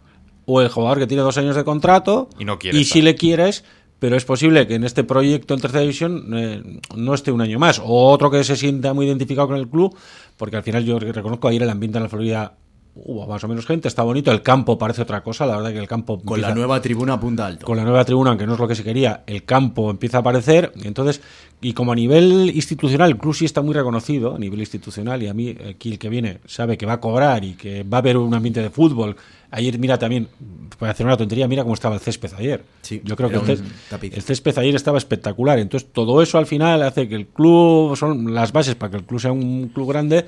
[0.45, 3.15] o el jugador que tiene dos años de contrato Y no quiere y sí le
[3.15, 3.63] quieres,
[3.99, 7.60] pero es posible que en este proyecto en tercera división eh, no esté un año
[7.60, 7.79] más.
[7.79, 9.95] O otro que se sienta muy identificado con el club,
[10.36, 12.58] porque al final yo reconozco ayer el ambiente en la Florida
[12.95, 15.79] hubo más o menos gente, está bonito, el campo parece otra cosa, la verdad que
[15.79, 17.65] el campo Con la nueva tribuna punta alto.
[17.65, 20.19] con la nueva tribuna, aunque no es lo que se quería, el campo empieza a
[20.21, 20.71] aparecer.
[20.75, 21.21] y Entonces,
[21.62, 25.28] y como a nivel institucional, el club sí está muy reconocido a nivel institucional, y
[25.28, 28.02] a mí, aquí el que viene sabe que va a cobrar y que va a
[28.02, 29.15] haber un ambiente de fútbol.
[29.52, 30.28] Ayer, mira también,
[30.78, 32.63] para hacer una tontería, mira cómo estaba el césped ayer.
[32.82, 33.63] Sí, Yo creo que el,
[34.02, 35.60] el césped ayer estaba espectacular.
[35.60, 39.04] Entonces, todo eso al final hace que el club, son las bases para que el
[39.06, 40.26] club sea un club grande.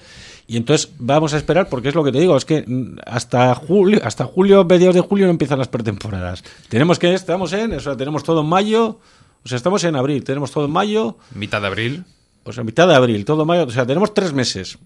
[0.48, 2.64] Y entonces vamos a esperar, porque es lo que te digo, es que
[3.06, 6.42] hasta julio, hasta julio, mediados de julio no empiezan las pretemporadas.
[6.70, 9.00] Tenemos que, estamos en, o sea, tenemos todo en mayo,
[9.48, 12.04] o sea, estamos en abril, tenemos todo mayo, Mitad de abril.
[12.44, 14.78] o sea, mitad de abril, todo mayo, o sea, tenemos tres meses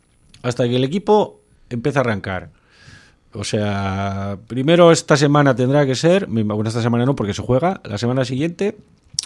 [0.44, 2.52] hasta que el equipo empiece a arrancar.
[3.34, 7.82] O sea, primero esta semana tendrá que ser, bueno, esta semana no porque se juega,
[7.86, 8.78] la semana siguiente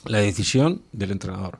[0.06, 1.60] la decisión del entrenador.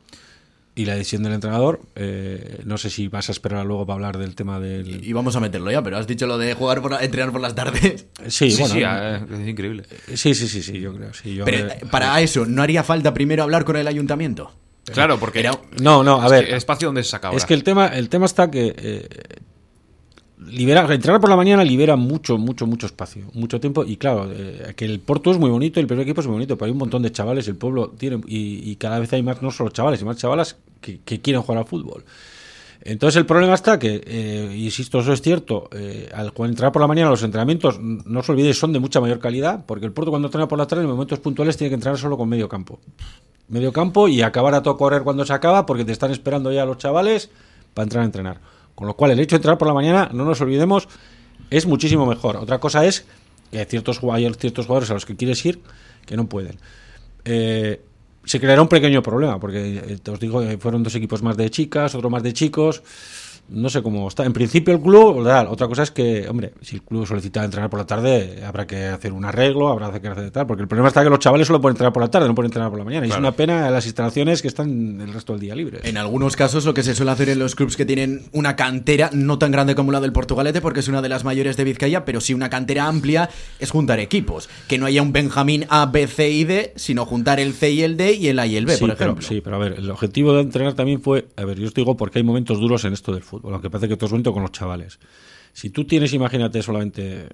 [0.78, 4.18] Y la decisión del entrenador, eh, no sé si vas a esperar luego para hablar
[4.18, 5.06] del tema del...
[5.06, 7.40] Y vamos a meterlo ya, pero has dicho lo de jugar por la- entrenar por
[7.40, 8.08] las tardes.
[8.28, 9.84] Sí, Sí, bueno, sí, eh, es increíble.
[10.16, 11.14] sí, sí, sí, sí, yo creo.
[11.14, 14.52] Sí, yo Pero eh, para eso, ¿no haría falta primero hablar con el ayuntamiento?
[14.92, 16.46] Claro, porque Era- No, no, a es ver.
[16.48, 17.38] que espacio donde se saca ahora.
[17.38, 19.08] Es que el tema, el tema está que eh,
[20.48, 23.84] libera, entrenar por la mañana libera mucho, mucho, mucho espacio, mucho tiempo.
[23.84, 26.58] Y claro, eh, que el Porto es muy bonito, el primer equipo es muy bonito,
[26.58, 29.42] pero hay un montón de chavales, el pueblo tiene, y, y cada vez hay más,
[29.42, 30.58] no solo chavales, y más chavalas
[31.06, 32.06] que, quieren jugar al fútbol.
[32.82, 36.88] Entonces el problema está que, eh, insisto, eso es cierto, eh, al entrar por la
[36.88, 40.28] mañana los entrenamientos, no os olvidéis, son de mucha mayor calidad, porque el Porto cuando
[40.28, 42.80] entrena por la tarde en momentos puntuales tiene que entrenar solo con medio campo.
[43.48, 46.66] Medio campo y acabar a todo correr cuando se acaba, porque te están esperando ya
[46.66, 47.32] los chavales
[47.74, 48.40] para entrar a entrenar.
[48.76, 50.88] Con lo cual el hecho de entrar por la mañana, no nos olvidemos,
[51.50, 52.38] es muchísimo mejor.
[52.38, 53.06] Otra cosa es
[53.52, 55.62] que hay ciertos, hay ciertos jugadores a los que quieres ir
[56.06, 56.58] que no pueden.
[57.24, 57.82] Eh,
[58.26, 61.50] se creará un pequeño problema, porque eh, te os digo, fueron dos equipos más de
[61.50, 62.84] chicas, otro más de chicos
[63.48, 64.26] no sé cómo está.
[64.26, 67.80] En principio el club, otra cosa es que, hombre, si el club solicita entrenar por
[67.80, 71.04] la tarde, habrá que hacer un arreglo, habrá que hacer tal, porque el problema está
[71.04, 73.06] que los chavales solo pueden entrenar por la tarde, no pueden entrenar por la mañana.
[73.06, 75.82] Y es una pena las instalaciones que están el resto del día libres.
[75.84, 79.10] En algunos casos lo que se suele hacer en los clubs que tienen una cantera
[79.14, 82.04] no tan grande como la del Portugalete, porque es una de las mayores de Vizcaya,
[82.04, 83.30] pero sí una cantera amplia,
[83.60, 84.50] es juntar equipos.
[84.68, 87.84] Que no haya un Benjamín A, B, C y D, sino juntar el C y
[87.84, 89.22] el D y el A y el B, por ejemplo.
[89.22, 91.96] sí, pero a ver, el objetivo de entrenar también fue, a ver, yo os digo
[91.96, 94.34] porque hay momentos duros en esto del fútbol lo que parece que todo es bonito
[94.34, 95.00] con los chavales.
[95.54, 97.30] Si tú tienes, imagínate, solamente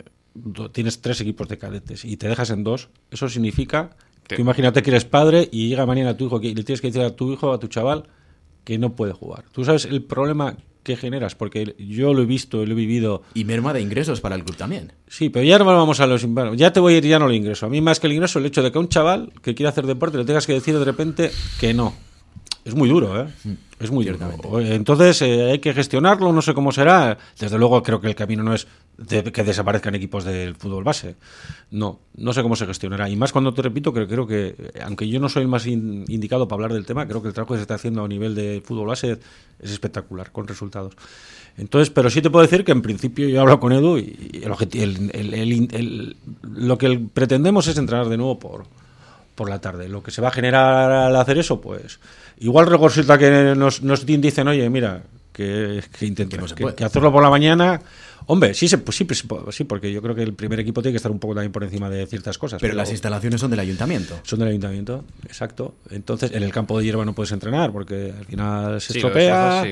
[0.71, 3.95] tienes tres equipos de cadetes y te dejas en dos, eso significa
[4.27, 7.01] que imagínate que eres padre y llega mañana tu hijo y le tienes que decir
[7.01, 8.07] a tu hijo, a tu chaval,
[8.63, 9.45] que no puede jugar.
[9.51, 13.23] Tú sabes el problema que generas, porque yo lo he visto, lo he vivido.
[13.33, 14.93] Y merma de ingresos para el club también.
[15.07, 16.25] Sí, pero ya no vamos a los.
[16.55, 17.65] ya te voy a ir, ya no lo ingreso.
[17.65, 19.69] A mí, más que el ingreso, el hecho de que a un chaval que quiere
[19.69, 21.93] hacer deporte le tengas que decir de repente que no.
[22.63, 23.27] Es muy duro, ¿eh?
[23.43, 23.51] Mm.
[23.79, 24.59] Es muy duro.
[24.59, 27.17] Entonces eh, hay que gestionarlo, no sé cómo será.
[27.39, 28.67] Desde luego creo que el camino no es
[29.07, 31.15] que desaparezcan equipos del fútbol base.
[31.71, 33.09] No, no sé cómo se gestionará.
[33.09, 36.47] Y más cuando te repito, que creo que, aunque yo no soy el más indicado
[36.47, 38.61] para hablar del tema, creo que el trabajo que se está haciendo a nivel de
[38.63, 39.17] fútbol base
[39.59, 40.93] es espectacular, con resultados.
[41.57, 44.43] Entonces, pero sí te puedo decir que en principio yo hablo con Edu y
[44.73, 48.65] el, lo que pretendemos es entrenar de nuevo por,
[49.35, 49.87] por la tarde.
[49.89, 51.99] Lo que se va a generar al hacer eso, pues
[52.39, 57.29] igual resulta que nos, nos dicen, oye, mira, que, que intentemos, que, hacerlo por la
[57.29, 57.81] mañana.
[58.27, 60.97] Hombre, sí, pues sí, pues, sí, porque yo creo que el primer equipo tiene que
[60.97, 62.61] estar un poco también por encima de ciertas cosas.
[62.61, 64.19] Pero, las instalaciones son del ayuntamiento.
[64.23, 65.73] Son del ayuntamiento, exacto.
[65.89, 69.63] Entonces, en el campo de hierba no puedes entrenar porque al final se estropea.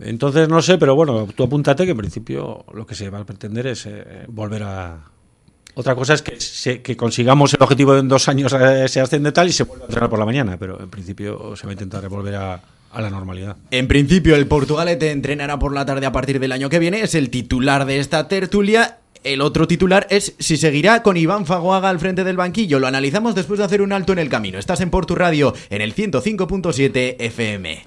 [0.00, 3.26] Entonces, no sé, pero bueno, tú apúntate que en principio lo que se va a
[3.26, 5.04] pretender es eh, volver a,
[5.74, 9.52] otra cosa es que, consigamos el objetivo en dos años eh, se asciende tal y
[9.52, 12.34] se vuelve a entrenar por la mañana, pero en principio se va a intentar volver
[12.34, 12.60] a,
[12.94, 13.56] la normalidad.
[13.70, 17.14] En principio, el Portugalete entrenará por la tarde a partir del año que viene, es
[17.14, 18.98] el titular de esta tertulia.
[19.24, 22.78] El otro titular es si seguirá con Iván Fagoaga al frente del banquillo.
[22.78, 24.58] Lo analizamos después de hacer un alto en el camino.
[24.58, 27.86] Estás en Portu Radio en el 105.7 FM.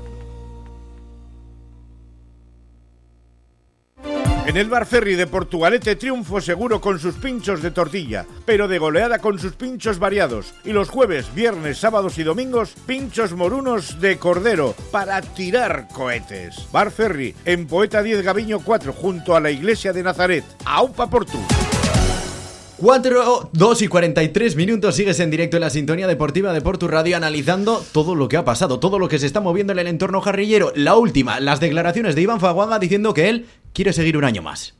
[4.51, 8.79] En el Bar Ferry de Portugalete triunfo seguro con sus pinchos de tortilla, pero de
[8.79, 10.53] goleada con sus pinchos variados.
[10.65, 16.67] Y los jueves, viernes, sábados y domingos, pinchos morunos de cordero para tirar cohetes.
[16.69, 20.43] Bar Ferry, en Poeta 10 Gaviño 4, junto a la iglesia de Nazaret.
[20.65, 21.39] ¡Aupa Portu!
[22.81, 27.15] 4, 2 y 43 minutos sigues en directo en la sintonía deportiva de Portu Radio
[27.15, 30.19] analizando todo lo que ha pasado, todo lo que se está moviendo en el entorno
[30.19, 30.73] jarrillero.
[30.75, 34.73] La última, las declaraciones de Iván Faguaga diciendo que él quiere seguir un año más.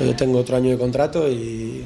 [0.00, 1.84] Yo tengo otro año de contrato y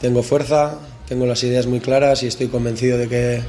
[0.00, 3.42] tengo fuerza, tengo las ideas muy claras y estoy convencido de que,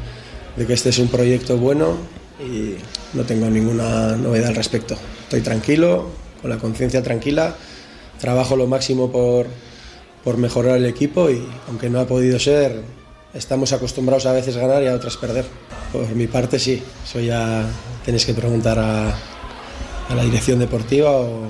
[0.58, 1.96] de que este es un proyecto bueno
[2.44, 2.74] y
[3.16, 4.98] no tengo ninguna novedad al respecto.
[5.26, 6.10] Estoy tranquilo,
[6.42, 7.56] con la conciencia tranquila,
[8.20, 9.46] trabajo lo máximo por
[10.26, 12.82] por mejorar el equipo y aunque no ha podido ser,
[13.34, 15.46] estamos acostumbrados a veces ganar y a otras perder.
[15.94, 17.64] Por mi parte sí, eso ya
[18.04, 19.16] tenéis que preguntar a,
[20.14, 21.46] la dirección deportiva o,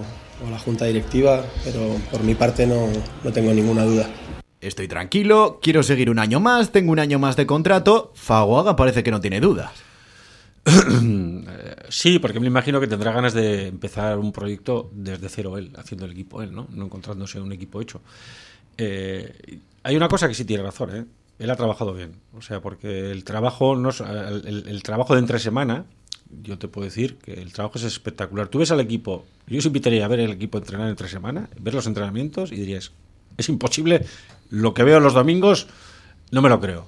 [0.45, 2.89] a la junta directiva, pero por mi parte no,
[3.23, 4.09] no tengo ninguna duda.
[4.59, 8.11] Estoy tranquilo, quiero seguir un año más, tengo un año más de contrato.
[8.13, 9.71] Faguaga parece que no tiene dudas.
[11.89, 16.05] Sí, porque me imagino que tendrá ganas de empezar un proyecto desde cero él, haciendo
[16.05, 16.67] el equipo él, ¿no?
[16.71, 18.01] No encontrándose un equipo hecho.
[18.77, 21.05] Eh, hay una cosa que sí tiene razón, ¿eh?
[21.37, 22.13] Él ha trabajado bien.
[22.33, 25.85] O sea, porque el trabajo, no, el, trabajo de entre semana,
[26.41, 28.47] yo te puedo decir que el trabajo es espectacular.
[28.47, 31.73] Tú ves al equipo, yo os invitaría a ver el equipo entrenar entre semana, ver
[31.73, 32.93] los entrenamientos y dirías,
[33.37, 34.05] es imposible,
[34.49, 35.67] lo que veo los domingos
[36.31, 36.87] no me lo creo.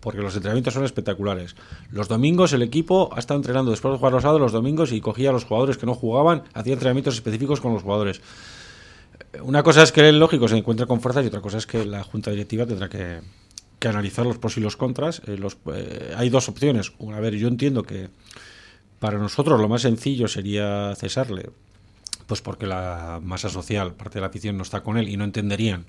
[0.00, 1.56] Porque los entrenamientos son espectaculares.
[1.90, 5.00] Los domingos el equipo ha estado entrenando después de jugar los sábados los domingos y
[5.00, 8.20] cogía a los jugadores que no jugaban, hacía entrenamientos específicos con los jugadores
[9.42, 11.84] una cosa es que el lógico se encuentre con fuerzas y otra cosa es que
[11.84, 13.20] la junta directiva tendrá que,
[13.86, 15.20] analizar los pros y los contras.
[15.26, 16.92] Eh, los, eh, hay dos opciones.
[17.12, 18.08] A ver, yo entiendo que
[18.98, 21.50] para nosotros lo más sencillo sería cesarle,
[22.26, 25.24] pues porque la masa social, parte de la afición, no está con él y no
[25.24, 25.84] entenderían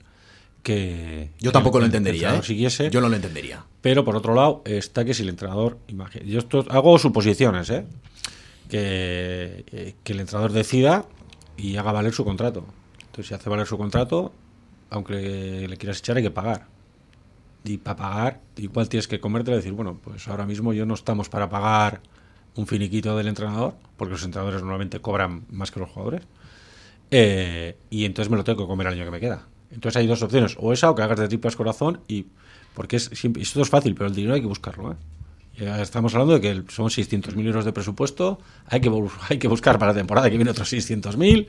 [0.62, 1.30] que...
[1.40, 2.36] Yo tampoco lo entendería.
[2.36, 2.44] ¿eh?
[2.44, 3.64] Siguiese, yo no lo entendería.
[3.82, 5.78] Pero por otro lado está que si el entrenador...
[6.26, 7.86] Yo esto, hago suposiciones, ¿eh?
[8.68, 11.06] Que, que el entrenador decida
[11.56, 12.66] y haga valer su contrato
[13.16, 14.34] Entonces, si hace valer su contrato,
[14.90, 16.68] aunque le quieras echar, hay que pagar.
[17.64, 20.96] Y para pagar, igual tienes que comerte y decir, bueno, pues ahora mismo yo no
[20.96, 22.02] estamos para pagar
[22.56, 26.24] un finiquito del entrenador, porque los entrenadores normalmente cobran más que los jugadores.
[27.10, 29.48] Eh, y entonces me lo tengo que comer el año que me queda.
[29.72, 32.26] Entonces hay dos opciones, o esa o que hagas de tripas corazón y
[32.74, 34.92] porque es siempre, esto es fácil, pero el dinero hay que buscarlo.
[34.92, 35.82] ¿eh?
[35.82, 38.92] Estamos hablando de que son 600.000 euros de presupuesto, hay que,
[39.30, 41.48] hay que buscar para la temporada que viene otros 600.000,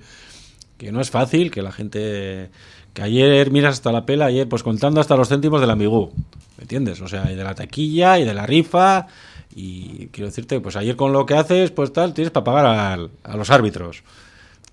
[0.78, 2.50] que no es fácil, que la gente...
[2.94, 6.12] Que ayer miras hasta la pela, ayer pues contando hasta los céntimos del amigú,
[6.56, 7.02] ¿me entiendes?
[7.02, 9.06] O sea, y de la taquilla y de la rifa,
[9.54, 13.36] y quiero decirte, pues ayer con lo que haces, pues tal, tienes para pagar a
[13.36, 14.02] los árbitros.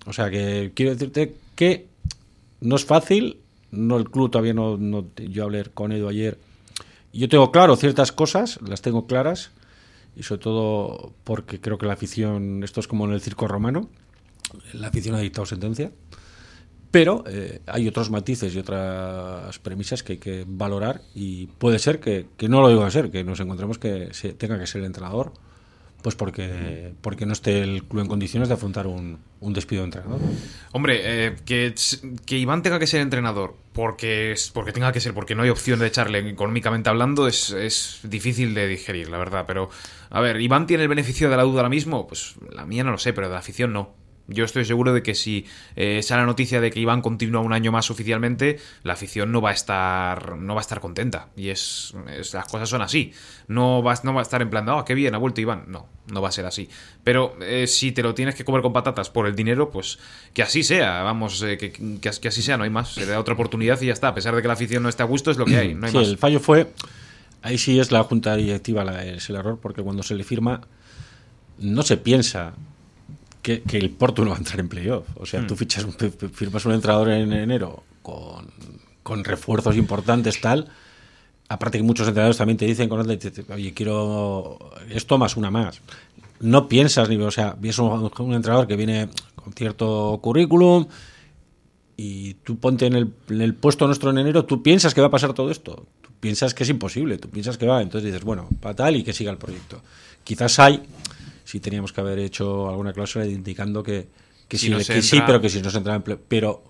[0.06, 1.86] O sea, que quiero decirte que
[2.62, 3.36] no es fácil,
[3.70, 6.38] no el club todavía no, no yo hablé con Edu ayer
[7.14, 9.50] yo tengo claro ciertas cosas, las tengo claras,
[10.16, 13.88] y sobre todo porque creo que la afición, esto es como en el circo romano,
[14.72, 15.90] la afición ha dictado sentencia,
[16.90, 22.00] pero eh, hay otros matices y otras premisas que hay que valorar y puede ser
[22.00, 24.80] que, que no lo digo a ser, que nos encontremos que se, tenga que ser
[24.80, 25.32] el entrenador
[26.04, 30.20] pues porque, porque no esté el club en condiciones de afrontar un, despido de entrenador.
[30.72, 31.74] Hombre, eh, que,
[32.26, 35.48] que, Iván tenga que ser entrenador porque, es, porque tenga que ser, porque no hay
[35.48, 39.46] opción de echarle económicamente hablando, es, es difícil de digerir, la verdad.
[39.46, 39.70] Pero,
[40.10, 42.06] a ver, ¿Iván tiene el beneficio de la duda ahora mismo?
[42.06, 44.03] Pues la mía no lo sé, pero de la afición no.
[44.26, 47.52] Yo estoy seguro de que si eh, sale la noticia de que Iván continúa un
[47.52, 51.28] año más oficialmente, la afición no va a estar, no va a estar contenta.
[51.36, 51.94] Y es,
[52.32, 53.12] las cosas son así.
[53.48, 55.64] No va, no va a estar en plan, oh, qué bien, ha vuelto Iván.
[55.68, 56.70] No, no va a ser así.
[57.02, 59.98] Pero eh, si te lo tienes que comer con patatas por el dinero, pues
[60.32, 61.02] que así sea.
[61.02, 62.94] Vamos, eh, que, que, así sea, no hay más.
[62.94, 64.08] Se da otra oportunidad y ya está.
[64.08, 65.74] A pesar de que la afición no esté a gusto, es lo que hay.
[65.74, 66.72] No hay sí, el fallo fue.
[67.42, 70.62] Ahí sí es la junta directiva es el error, porque cuando se le firma,
[71.58, 72.54] no se piensa
[73.44, 75.06] que, el Porto no va a entrar en playoff.
[75.16, 75.56] O sea, tú hmm.
[75.58, 75.86] fichas,
[76.32, 78.50] firmas un entrenador en enero con,
[79.02, 80.68] con refuerzos importantes, tal.
[81.48, 85.80] Aparte que muchos entrenadores también te dicen, oye, quiero esto más una más.
[86.40, 90.86] No piensas, ni, o sea, ves un, un entrenador que viene con cierto currículum
[91.96, 95.08] y tú ponte en el, en el, puesto nuestro en enero, tú piensas que va
[95.08, 95.86] a pasar todo esto.
[96.00, 97.82] Tú piensas que es imposible, tú piensas que va.
[97.82, 99.82] Entonces dices, bueno, para tal y que siga el proyecto.
[100.24, 100.82] Quizás hay
[101.54, 104.08] sí teníamos que haber hecho alguna cláusula indicando que,
[104.48, 106.64] que, sí, sí, pero que si no se entra en Pero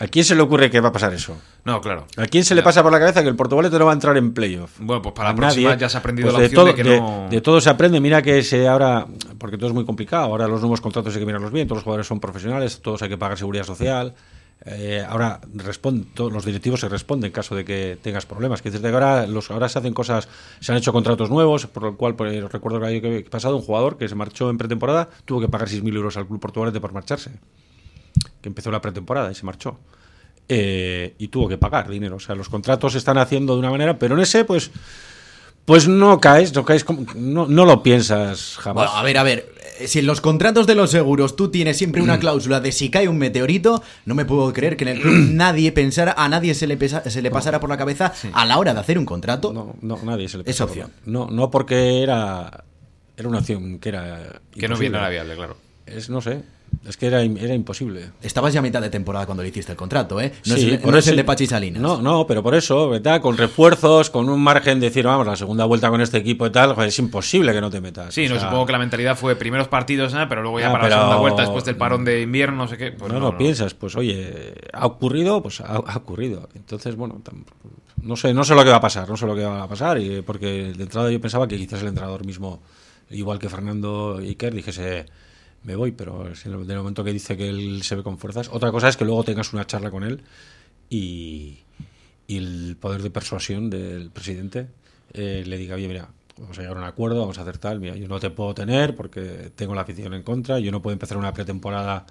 [0.00, 1.36] ¿A quién se le ocurre que va a pasar eso?
[1.64, 2.06] No, claro.
[2.16, 4.16] ¿A quién se le pasa por la cabeza que el Portugalete no va a entrar
[4.16, 4.78] en playoff?
[4.80, 7.28] Bueno, pues para la próxima ya se ha aprendido pues la opción de, que no...
[7.30, 8.00] de, todo se aprende.
[8.00, 9.06] Mira que se ahora,
[9.38, 11.84] porque todo es muy complicado, ahora los nuevos contratos hay que mirarlos bien, todos los
[11.84, 14.14] jugadores son profesionales, todos hay que pagar seguridad social.
[14.66, 15.40] Eh, ahora
[16.14, 18.62] todos los directivos se responden en caso de que tengas problemas.
[18.62, 20.28] Que desde ahora, los, ahora se hacen cosas,
[20.60, 23.62] se han hecho contratos nuevos, por lo cual pues, recuerdo que el año pasado un
[23.62, 26.92] jugador que se marchó en pretemporada tuvo que pagar 6.000 euros al club portugués por
[26.92, 27.30] marcharse.
[28.40, 29.78] Que empezó la pretemporada y se marchó.
[30.48, 32.16] Eh, y tuvo que pagar dinero.
[32.16, 34.70] O sea, los contratos se están haciendo de una manera, pero en ese, pues,
[35.64, 38.90] pues no caes, no caes, no, no lo piensas jamás.
[38.92, 42.02] a ver, a ver, eh, si en los contratos de los seguros tú tienes siempre
[42.02, 45.14] una cláusula de si cae un meteorito, no me puedo creer que en el club
[45.30, 48.74] nadie pensara, a nadie se le, se le pasara por la cabeza a la hora
[48.74, 49.52] de hacer un contrato.
[49.52, 50.92] No, no nadie se le Esa opción.
[51.06, 52.64] No, no porque era,
[53.16, 54.40] era una opción que era.
[54.52, 55.56] Que no viene a la viable, claro.
[55.86, 56.42] Es, no sé,
[56.86, 58.10] es que era, era imposible.
[58.22, 60.32] Estabas ya a mitad de temporada cuando le hiciste el contrato, ¿eh?
[60.46, 61.80] No, es, por el de Pachi Salinas.
[61.80, 63.20] No, no, pero por eso, ¿verdad?
[63.20, 66.50] Con refuerzos, con un margen de decir, vamos, la segunda vuelta con este equipo y
[66.50, 68.12] tal, es imposible que no te metas.
[68.12, 70.26] Sí, no, supongo que la mentalidad fue primeros partidos, ¿eh?
[70.28, 72.92] pero luego ya para la segunda vuelta, después del parón de invierno, no sé qué.
[72.92, 76.48] Pues no, no, piensas, pues oye, ha ocurrido, pues ha, ocurrido.
[76.54, 77.20] Entonces, bueno,
[78.02, 79.68] no sé, no sé lo que va a pasar, no sé lo que va a
[79.68, 82.60] pasar, y porque de entrada yo pensaba que quizás el entrenador mismo,
[83.10, 85.06] igual que Fernando Iker, dijese
[85.64, 88.48] me voy, pero en el momento que dice que él se ve con fuerzas.
[88.52, 90.22] Otra cosa es que luego tengas una charla con él
[90.88, 91.58] y,
[92.28, 94.68] el poder de persuasión del presidente
[95.12, 97.80] eh, le diga, oye, mira, vamos a llegar a un acuerdo, vamos a hacer tal,
[97.80, 100.92] mira, yo no te puedo tener porque tengo la afición en contra, yo no puedo
[100.92, 102.06] empezar una pretemporada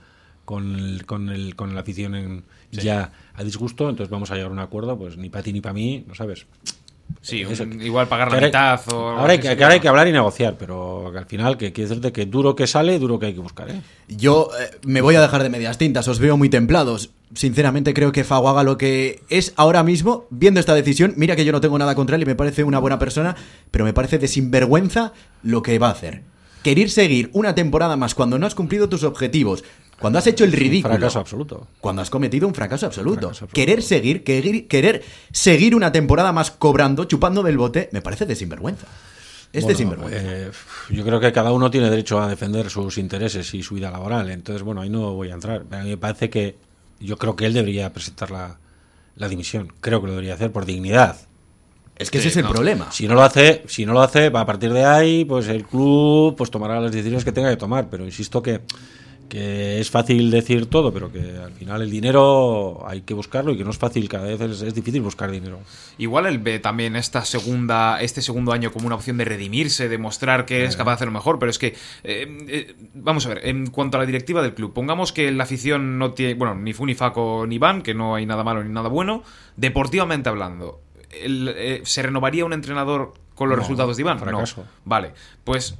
[0.45, 4.51] con, el, con, el, con la afición en, ya a disgusto, entonces vamos a llegar
[4.51, 6.45] a un acuerdo, pues ni para ti ni para mí, ¿no sabes?
[7.21, 7.45] Sí,
[7.81, 9.09] igual pagar la mitad o...
[9.11, 12.25] Ahora hay que, hay que hablar y negociar, pero al final que quiere decirte que
[12.25, 13.81] duro que sale, duro que hay que buscar, ¿eh?
[14.09, 17.11] Yo eh, me voy a dejar de medias tintas, os veo muy templados.
[17.33, 21.13] Sinceramente creo que Fago haga lo que es ahora mismo, viendo esta decisión.
[21.15, 23.37] Mira que yo no tengo nada contra él y me parece una buena persona,
[23.71, 25.13] pero me parece de sinvergüenza
[25.43, 26.23] lo que va a hacer.
[26.61, 29.63] Querer seguir una temporada más cuando no has cumplido tus objetivos,
[30.03, 30.95] cuando has hecho el ridículo.
[30.95, 31.67] Un fracaso absoluto.
[31.79, 33.31] Cuando has cometido un fracaso absoluto.
[33.53, 35.01] Querer seguir, querer,
[35.31, 38.85] seguir una temporada más cobrando, chupando del bote, me parece de sinvergüenza.
[39.53, 40.17] Es de sinvergüenza.
[40.21, 40.51] Eh,
[40.89, 44.29] yo creo que cada uno tiene derecho a defender sus intereses y su vida laboral.
[44.29, 45.63] Entonces, bueno, ahí no voy a entrar.
[45.71, 46.57] A mí me parece que
[46.99, 48.57] yo creo que él debería presentar la,
[49.15, 49.71] la dimisión.
[49.79, 51.15] Creo que lo debería hacer por dignidad.
[51.95, 52.51] Es que ese es el no.
[52.51, 52.91] problema.
[52.91, 56.35] Si no lo hace, si no lo hace, a partir de ahí, pues el club
[56.35, 57.87] pues tomará las decisiones que tenga que tomar.
[57.89, 58.59] Pero insisto que,
[59.29, 63.57] que es fácil decir todo, pero que al final el dinero hay que buscarlo y
[63.57, 65.59] que no es fácil, cada vez es, es difícil buscar dinero.
[65.97, 69.97] Igual él ve también esta segunda, este segundo año como una opción de redimirse, de
[69.97, 73.47] mostrar que es capaz de hacerlo mejor, pero es que, eh, eh, vamos a ver,
[73.47, 76.73] en cuanto a la directiva del club, pongamos que la afición no tiene, bueno, ni
[76.73, 79.23] fu ni faco ni van, que no hay nada malo ni nada bueno,
[79.57, 84.19] deportivamente hablando, el, eh, ¿se renovaría un entrenador con los No, resultados de Iván?
[84.19, 84.61] fracaso.
[84.61, 84.67] No.
[84.85, 85.13] Vale,
[85.43, 85.75] pues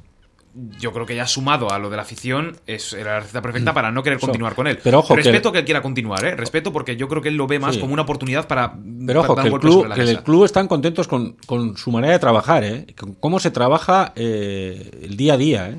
[0.78, 3.74] yo creo que ya sumado a lo de la afición es era la receta perfecta
[3.74, 4.78] para no querer continuar con él.
[4.82, 5.58] Pero ojo Respeto que...
[5.58, 6.36] él quiera continuar, ¿eh?
[6.36, 7.80] Respeto porque yo creo que él lo ve más Sí.
[7.80, 8.74] como una oportunidad para
[9.06, 12.12] Pero ojo, dar que el club, que el club están contentos con, con su manera
[12.12, 12.86] de trabajar, ¿eh?
[12.98, 15.78] Con cómo se trabaja eh, el día a día, ¿eh?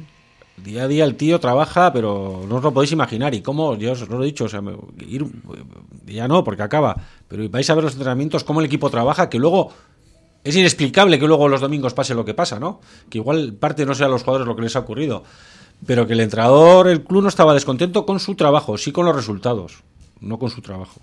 [0.57, 3.33] Día a día el tío trabaja, pero no os lo podéis imaginar.
[3.33, 4.61] Y cómo, yo os lo he dicho, o sea,
[5.05, 5.25] ir,
[6.05, 6.95] ya no, porque acaba.
[7.27, 9.73] Pero vais a ver los entrenamientos, cómo el equipo trabaja, que luego
[10.45, 12.79] es inexplicable que luego los domingos pase lo que pasa, ¿no?
[13.09, 15.23] Que igual parte no sea a los jugadores lo que les ha ocurrido.
[15.87, 19.15] Pero que el entrenador, el club no estaba descontento con su trabajo, sí con los
[19.15, 19.83] resultados,
[20.21, 21.01] no con su trabajo.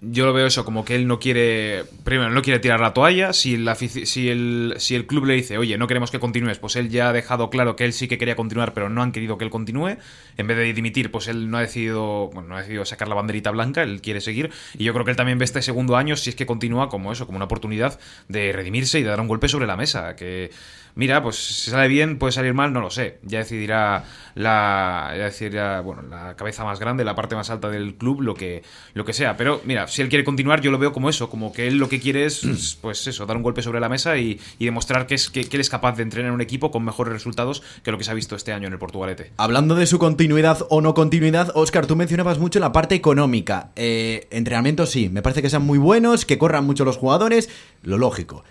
[0.00, 1.84] Yo lo veo eso, como que él no quiere.
[2.04, 3.32] Primero, no quiere tirar la toalla.
[3.32, 6.58] Si el, afici- si, el, si el club le dice, oye, no queremos que continúes,
[6.58, 9.12] pues él ya ha dejado claro que él sí que quería continuar, pero no han
[9.12, 9.96] querido que él continúe.
[10.36, 12.28] En vez de dimitir, pues él no ha decidido.
[12.34, 14.50] Bueno, no ha decidido sacar la banderita blanca, él quiere seguir.
[14.76, 17.12] Y yo creo que él también ve este segundo año, si es que continúa, como
[17.12, 17.98] eso, como una oportunidad
[18.28, 20.16] de redimirse y de dar un golpe sobre la mesa.
[20.16, 20.50] Que.
[20.94, 23.18] Mira, pues si sale bien, puede salir mal, no lo sé.
[23.22, 27.94] Ya decidirá la, ya decidirá, bueno, la cabeza más grande, la parte más alta del
[27.94, 28.62] club, lo que,
[28.94, 29.36] lo que sea.
[29.36, 31.88] Pero mira, si él quiere continuar, yo lo veo como eso, como que él lo
[31.88, 35.14] que quiere es, pues eso, dar un golpe sobre la mesa y, y demostrar que,
[35.14, 37.98] es, que, que él es capaz de entrenar un equipo con mejores resultados que lo
[37.98, 39.32] que se ha visto este año en el Portugalete.
[39.36, 43.70] Hablando de su continuidad o no continuidad, Oscar, tú mencionabas mucho la parte económica.
[43.76, 47.48] Eh, entrenamientos sí, me parece que sean muy buenos, que corran mucho los jugadores,
[47.82, 48.44] lo lógico.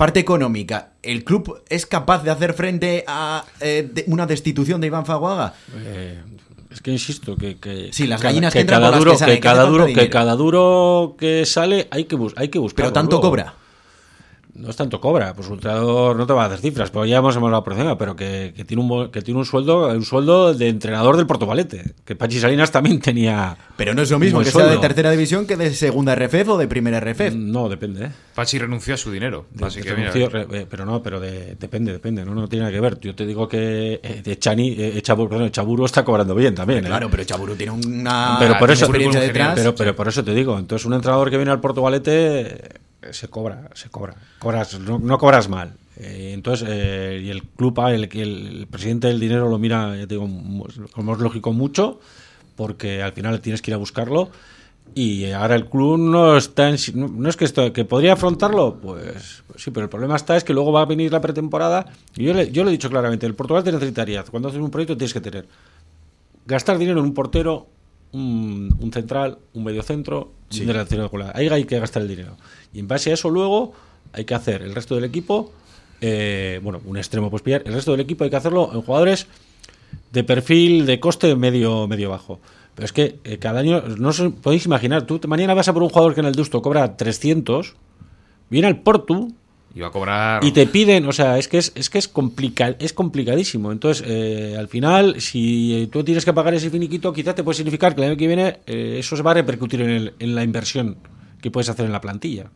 [0.00, 4.86] Parte económica, ¿el club es capaz de hacer frente a eh, de- una destitución de
[4.86, 5.52] Iván Faguaga?
[5.76, 6.18] Eh,
[6.70, 9.34] es que insisto que, que Sí, las gallinas que que entran cada duro que salen,
[9.36, 10.10] que cada duro que dinero.
[10.10, 13.28] cada duro que sale hay que bus- hay que buscarlo Pero tanto luego.
[13.28, 13.54] cobra.
[14.54, 17.18] No es tanto cobra pues un entrenador no te va a hacer cifras pero ya
[17.18, 20.54] hemos hablado por encima pero que, que tiene un que tiene un sueldo un sueldo
[20.54, 24.46] de entrenador del Portugalete que Pachi Salinas también tenía Pero no es lo mismo que
[24.50, 27.34] sea de tercera división que de segunda RFF o de primera RFF.
[27.34, 28.10] no depende ¿eh?
[28.34, 29.46] Pachi renunció a su dinero.
[29.60, 32.62] Así que mira, Renunció, re- eh, pero no, pero de- depende, depende, no, no tiene
[32.64, 32.98] nada que ver.
[33.00, 36.84] Yo te digo que eh, de Chani, eh, Echaburu, perdón, Echaburu está cobrando bien también.
[36.84, 36.88] ¿eh?
[36.88, 39.54] Claro, pero Chaburu tiene una pero por tiene eso, experiencia currículum detrás.
[39.56, 42.68] pero, pero por eso te digo, entonces un entrenador que viene al Portugalete eh,
[43.10, 45.74] se cobra, se cobra, cobras, no, cobras mal.
[45.96, 50.06] Eh, entonces, eh, y el club, ah, el, el, presidente del dinero lo mira, ya
[50.06, 50.28] te digo,
[50.92, 52.00] como es lógico, mucho,
[52.56, 54.30] porque al final tienes que ir a buscarlo.
[54.94, 58.80] Y ahora el club no está en, no, no es que esto, que podría afrontarlo,
[58.80, 61.86] pues, pues sí, pero el problema está es que luego va a venir la pretemporada.
[62.16, 64.70] Y yo le, yo le he dicho claramente, el Portugal te necesitaría, cuando haces un
[64.70, 65.46] proyecto tienes que tener
[66.46, 67.68] gastar dinero en un portero,
[68.12, 71.30] un, un central, un mediocentro y un delantero de.
[71.34, 72.36] Ahí hay que gastar el dinero.
[72.72, 73.72] Y en base a eso luego
[74.12, 75.52] hay que hacer el resto del equipo,
[76.00, 79.26] eh, bueno, un extremo pues pillar, el resto del equipo hay que hacerlo en jugadores
[80.12, 82.40] de perfil de coste medio medio bajo.
[82.74, 85.82] Pero es que eh, cada año, no os podéis imaginar, tú mañana vas a por
[85.82, 87.74] un jugador que en el Dusto cobra 300,
[88.48, 89.32] viene al Portu,
[89.86, 90.44] a cobrar.
[90.44, 93.70] y te piden, o sea, es que es, es que es complica, es complicadísimo.
[93.72, 97.94] Entonces, eh, al final, si tú tienes que pagar ese finiquito, quizás te puede significar
[97.94, 100.42] que el año que viene eh, eso se va a repercutir en, el- en la
[100.44, 100.96] inversión
[101.40, 102.50] que puedes hacer en la plantilla.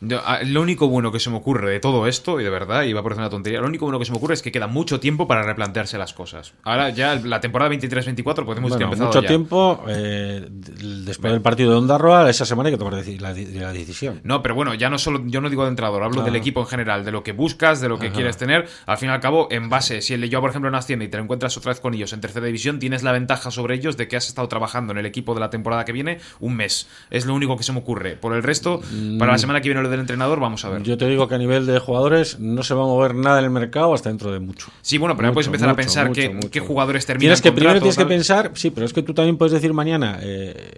[0.00, 2.84] Yo, ah, lo único bueno que se me ocurre de todo esto, y de verdad,
[2.84, 4.52] y va a parecer una tontería, lo único bueno que se me ocurre es que
[4.52, 6.54] queda mucho tiempo para replantearse las cosas.
[6.62, 9.28] Ahora ya la temporada 23-24 podemos decir Bueno, empezado mucho ya.
[9.28, 13.72] tiempo eh, después del partido de Ondarroa, esa semana hay que tomar la, de- la
[13.72, 14.20] decisión.
[14.24, 16.24] No, pero bueno, ya no solo, yo no digo de entrenador, hablo Ah.
[16.24, 18.68] del equipo en general, de lo que buscas, de lo que quieres tener.
[18.86, 21.08] Al fin y al cabo, en base, si el yo, por ejemplo, no asciende y
[21.08, 24.08] te encuentras otra vez con ellos en tercera división, tienes la ventaja sobre ellos de
[24.08, 26.88] que has estado trabajando en el equipo de la temporada que viene un mes.
[27.10, 28.16] Es lo único que se me ocurre.
[28.16, 28.80] Por el resto,
[29.18, 30.80] para la semana que viene lo del entrenador, vamos a ver.
[30.80, 30.84] Mm.
[30.84, 33.44] Yo te digo que a nivel de jugadores no se va a mover nada en
[33.44, 34.68] el mercado hasta dentro de mucho.
[34.82, 37.52] Sí, bueno, pero ya puedes Mucho, empezar a pensar mucho, qué, jugadores terminan Tienes que
[37.52, 40.72] primero tienes que pensar, sí, pero es que tú también puedes decir mañana, eh,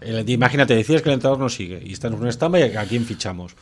[0.00, 3.04] el- imagínate, decías que el entrenador no sigue y están en un stand-by, ¿a quién
[3.04, 3.54] fichamos?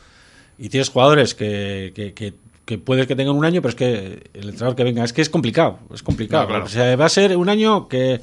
[0.57, 2.33] Y tienes jugadores que, que, que,
[2.65, 5.21] que puedes que tengan un año, pero es que el entrenador que venga, es que
[5.21, 6.43] es complicado, es complicado.
[6.43, 6.65] No, claro.
[6.65, 8.19] O sea, va a ser un año que...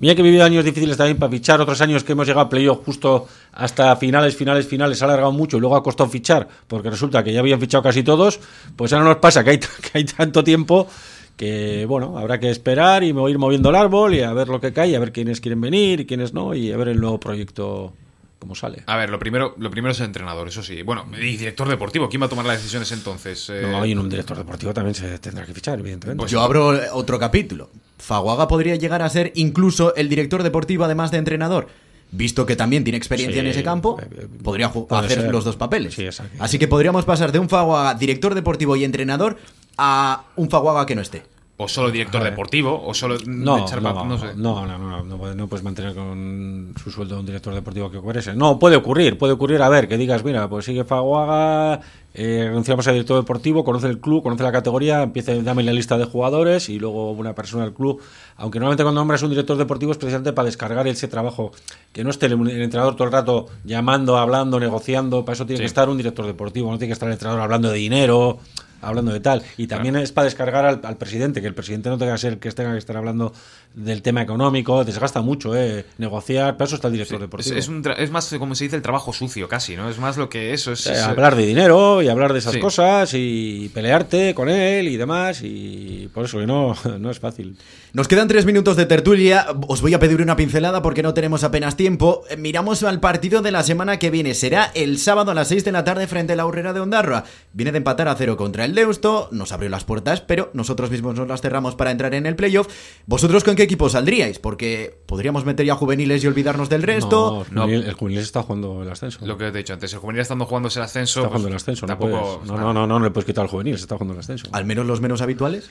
[0.00, 2.48] Mira que he vivido años difíciles también para fichar, otros años que hemos llegado a
[2.48, 6.88] playoff justo hasta finales, finales, finales, ha alargado mucho y luego ha costado fichar, porque
[6.88, 8.40] resulta que ya habían fichado casi todos,
[8.76, 9.58] pues ahora nos pasa que hay,
[9.92, 10.88] que hay tanto tiempo
[11.36, 14.72] que bueno, habrá que esperar y ir moviendo el árbol y a ver lo que
[14.72, 17.92] cae, a ver quiénes quieren venir y quiénes no, y a ver el nuevo proyecto
[18.40, 18.82] cómo sale.
[18.86, 20.82] A ver, lo primero, lo primero es el entrenador, eso sí.
[20.82, 23.48] Bueno, y director deportivo, ¿quién va a tomar las decisiones entonces?
[23.50, 26.18] Eh, No, y en un director deportivo también se tendrá que fichar, evidentemente.
[26.18, 27.70] Pues Yo abro otro capítulo.
[27.98, 31.68] Faguaga podría llegar a ser incluso el director deportivo además de entrenador.
[32.12, 35.30] Visto que también tiene experiencia Sí, en ese campo, eh, eh, podría hacer ser.
[35.30, 35.94] los dos papeles.
[35.94, 36.34] Sí, exacto.
[36.40, 39.36] Así que podríamos pasar de un Faguaga director deportivo y entrenador
[39.78, 41.22] a un Faguaga que no esté.
[41.62, 44.26] O solo director deportivo, o solo No, no, no, sé.
[44.34, 47.98] no, no, no, no puede- no puedes mantener con su sueldo un director deportivo que
[48.00, 48.34] cobrese.
[48.34, 51.80] No, puede ocurrir, puede ocurrir, a ver, que digas, mira, pues sigue Faguaga,
[52.14, 55.98] eh, renunciamos al director deportivo, conoce el club, conoce la categoría, empieza, dame la lista
[55.98, 58.00] de jugadores y luego una persona del club.
[58.38, 61.52] Aunque normalmente cuando nombras un director deportivo es precisamente para descargar ese trabajo,
[61.92, 65.58] que no esté el, el entrenador todo el rato llamando, hablando, negociando, para eso tiene
[65.58, 65.62] Sí.
[65.64, 68.38] que estar un director deportivo, no tiene que estar el entrenador hablando de dinero
[68.80, 69.42] hablando de tal.
[69.56, 72.38] Y también es para descargar al, al presidente, que el presidente no tenga que ser
[72.38, 73.32] que tenga que estar hablando
[73.74, 77.56] del tema económico, desgasta mucho, eh, negociar, para eso está el director Es, deportivo.
[77.56, 79.88] es un tra- es más, como se dice, el trabajo sucio casi, ¿no?
[79.88, 80.86] Es más lo que eso es.
[80.86, 82.58] Eh, es- hablar de dinero y hablar de esas Sí.
[82.60, 87.56] cosas y pelearte con él y demás y por eso que no, no es fácil.
[87.92, 89.46] Nos quedan tres minutos de tertulia.
[89.68, 92.22] Os voy a pedir una pincelada porque no tenemos apenas tiempo.
[92.30, 94.34] Eh, Miramos al partido de la semana que viene.
[94.34, 97.24] Será el sábado a las 6 de la tarde frente a la Urrera de Ondarroa.
[97.52, 99.28] Viene de empatar a cero contra el Deusto.
[99.32, 102.68] Nos abrió las puertas, pero nosotros mismos nos las cerramos para entrar en el playoff.
[103.06, 104.38] ¿Vosotros con qué equipo saldríais?
[104.38, 107.46] Porque podríamos meter ya juveniles y olvidarnos del resto.
[107.50, 109.24] No, el, juvenil, el juvenil está jugando el ascenso.
[109.26, 111.20] Lo que te he dicho antes, el juvenil estando jugando ese ascenso.
[111.20, 111.86] está pues, jugando el ascenso.
[111.86, 112.42] No, tampoco.
[112.46, 114.48] no, no, no, no, no le puedes quitar al juvenil, se está jugando el ascenso.
[114.52, 115.70] Al menos los menos habituales.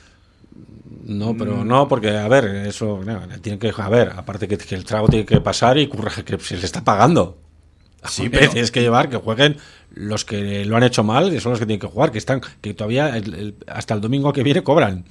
[1.04, 4.74] No, pero no, porque, a ver, eso, no, tiene que, a ver, aparte que, que
[4.74, 7.38] el trago tiene que pasar y curra, que se le está pagando.
[8.04, 9.56] Sí, Sí, pero- tienes que llevar que jueguen
[9.94, 12.40] los que lo han hecho mal, que son los que tienen que jugar, que están,
[12.60, 15.04] que todavía el- el- hasta el domingo que viene cobran.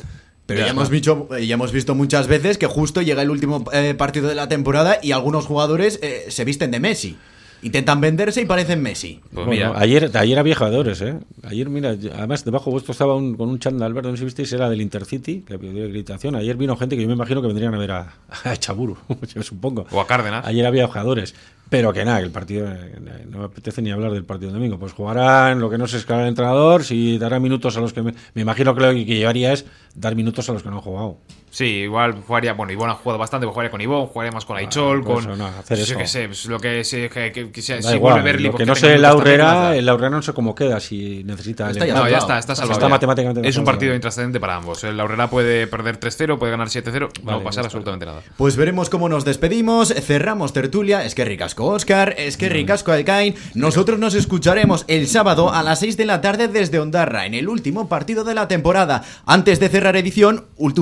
[0.46, 3.64] Pero ya, hemos visto, eh, ya hemos visto muchas veces que justo llega el último
[3.72, 7.18] eh, partido de la temporada y algunos jugadores eh, se visten de Messi.
[7.62, 9.20] Intentan venderse y parecen Messi.
[9.34, 11.16] Pues Bueno, mira, ayer, ayer había jugadores, ¿eh?
[11.44, 14.54] Ayer, mira, además debajo vuestro estaba un- con un chándal verde, no sé si visteis,
[14.54, 16.36] era del Intercity, que pidió acreditación.
[16.36, 18.14] Ayer vino gente que yo me imagino que vendrían a ver a,
[18.46, 18.98] a Chaburu,
[19.36, 19.86] yo supongo.
[19.92, 20.46] O a Cárdenas.
[20.48, 21.36] Ayer había jugadores,
[21.70, 24.80] pero que nada, el partido, eh, no me apetece ni hablar del partido de domingo.
[24.80, 28.02] Pues jugarán lo que no se escala el entrenador, si dará minutos a los que...
[28.02, 29.66] Me, me imagino que lo que llevaría es
[29.96, 31.18] dar minutos a los que no han jugado.
[31.52, 32.54] Sí, igual jugaría.
[32.54, 35.34] Bueno, Ivón ha jugado bastante, pues jugaría con Ivón, jugaría más con Aichol, pues con.
[35.34, 37.10] eso, no, hacer yo qué sé, pues lo que se.
[37.10, 39.76] Que, que- que sea- si igual, vuelve Berli, lo pues que no sé también, Aurrera,
[39.76, 41.70] el Aurrera no sé cómo queda, si necesita...
[41.72, 42.74] Está ya No, ya está, está salvado.
[42.74, 42.90] está ya.
[42.90, 44.84] matemáticamente Es un partido intrascendente para ambos.
[44.84, 48.22] El Aurrera puede perder 3-0, puede ganar 7-0, no Vale, va a pasar absolutamente nada.
[48.38, 53.36] Pues veremos cómo nos despedimos, cerramos tertulia, es que ricasco Oscar, es que ricasco Alcain.
[53.56, 57.50] Nosotros nos escucharemos el sábado a las 6 de la tarde desde Ondarra, en el
[57.50, 59.04] último partido de la temporada.
[59.26, 60.82] Antes de cerrar edición, ulti-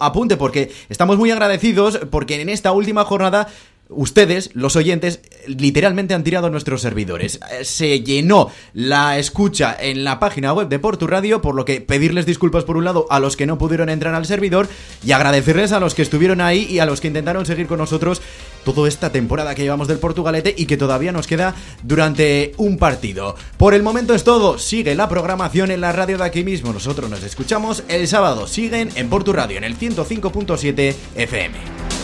[0.00, 3.48] apunte, porque estamos muy agradecidos, porque en esta última jornada
[3.88, 7.38] Ustedes, los oyentes, literalmente han tirado nuestros servidores.
[7.52, 11.80] Eh, Se llenó la escucha en la página web de Portu Radio, por lo que
[11.80, 14.68] pedirles disculpas por un lado a los que no pudieron entrar al servidor
[15.04, 18.20] y agradecerles a los que estuvieron ahí y a los que intentaron seguir con nosotros
[18.64, 23.36] toda esta temporada que llevamos del Portugalete y que todavía nos queda durante un partido.
[23.56, 26.72] Por el momento es todo, sigue la programación en la radio de aquí mismo.
[26.72, 31.95] Nosotros nos escuchamos el sábado, siguen en Portu Radio en el 105.7 FM.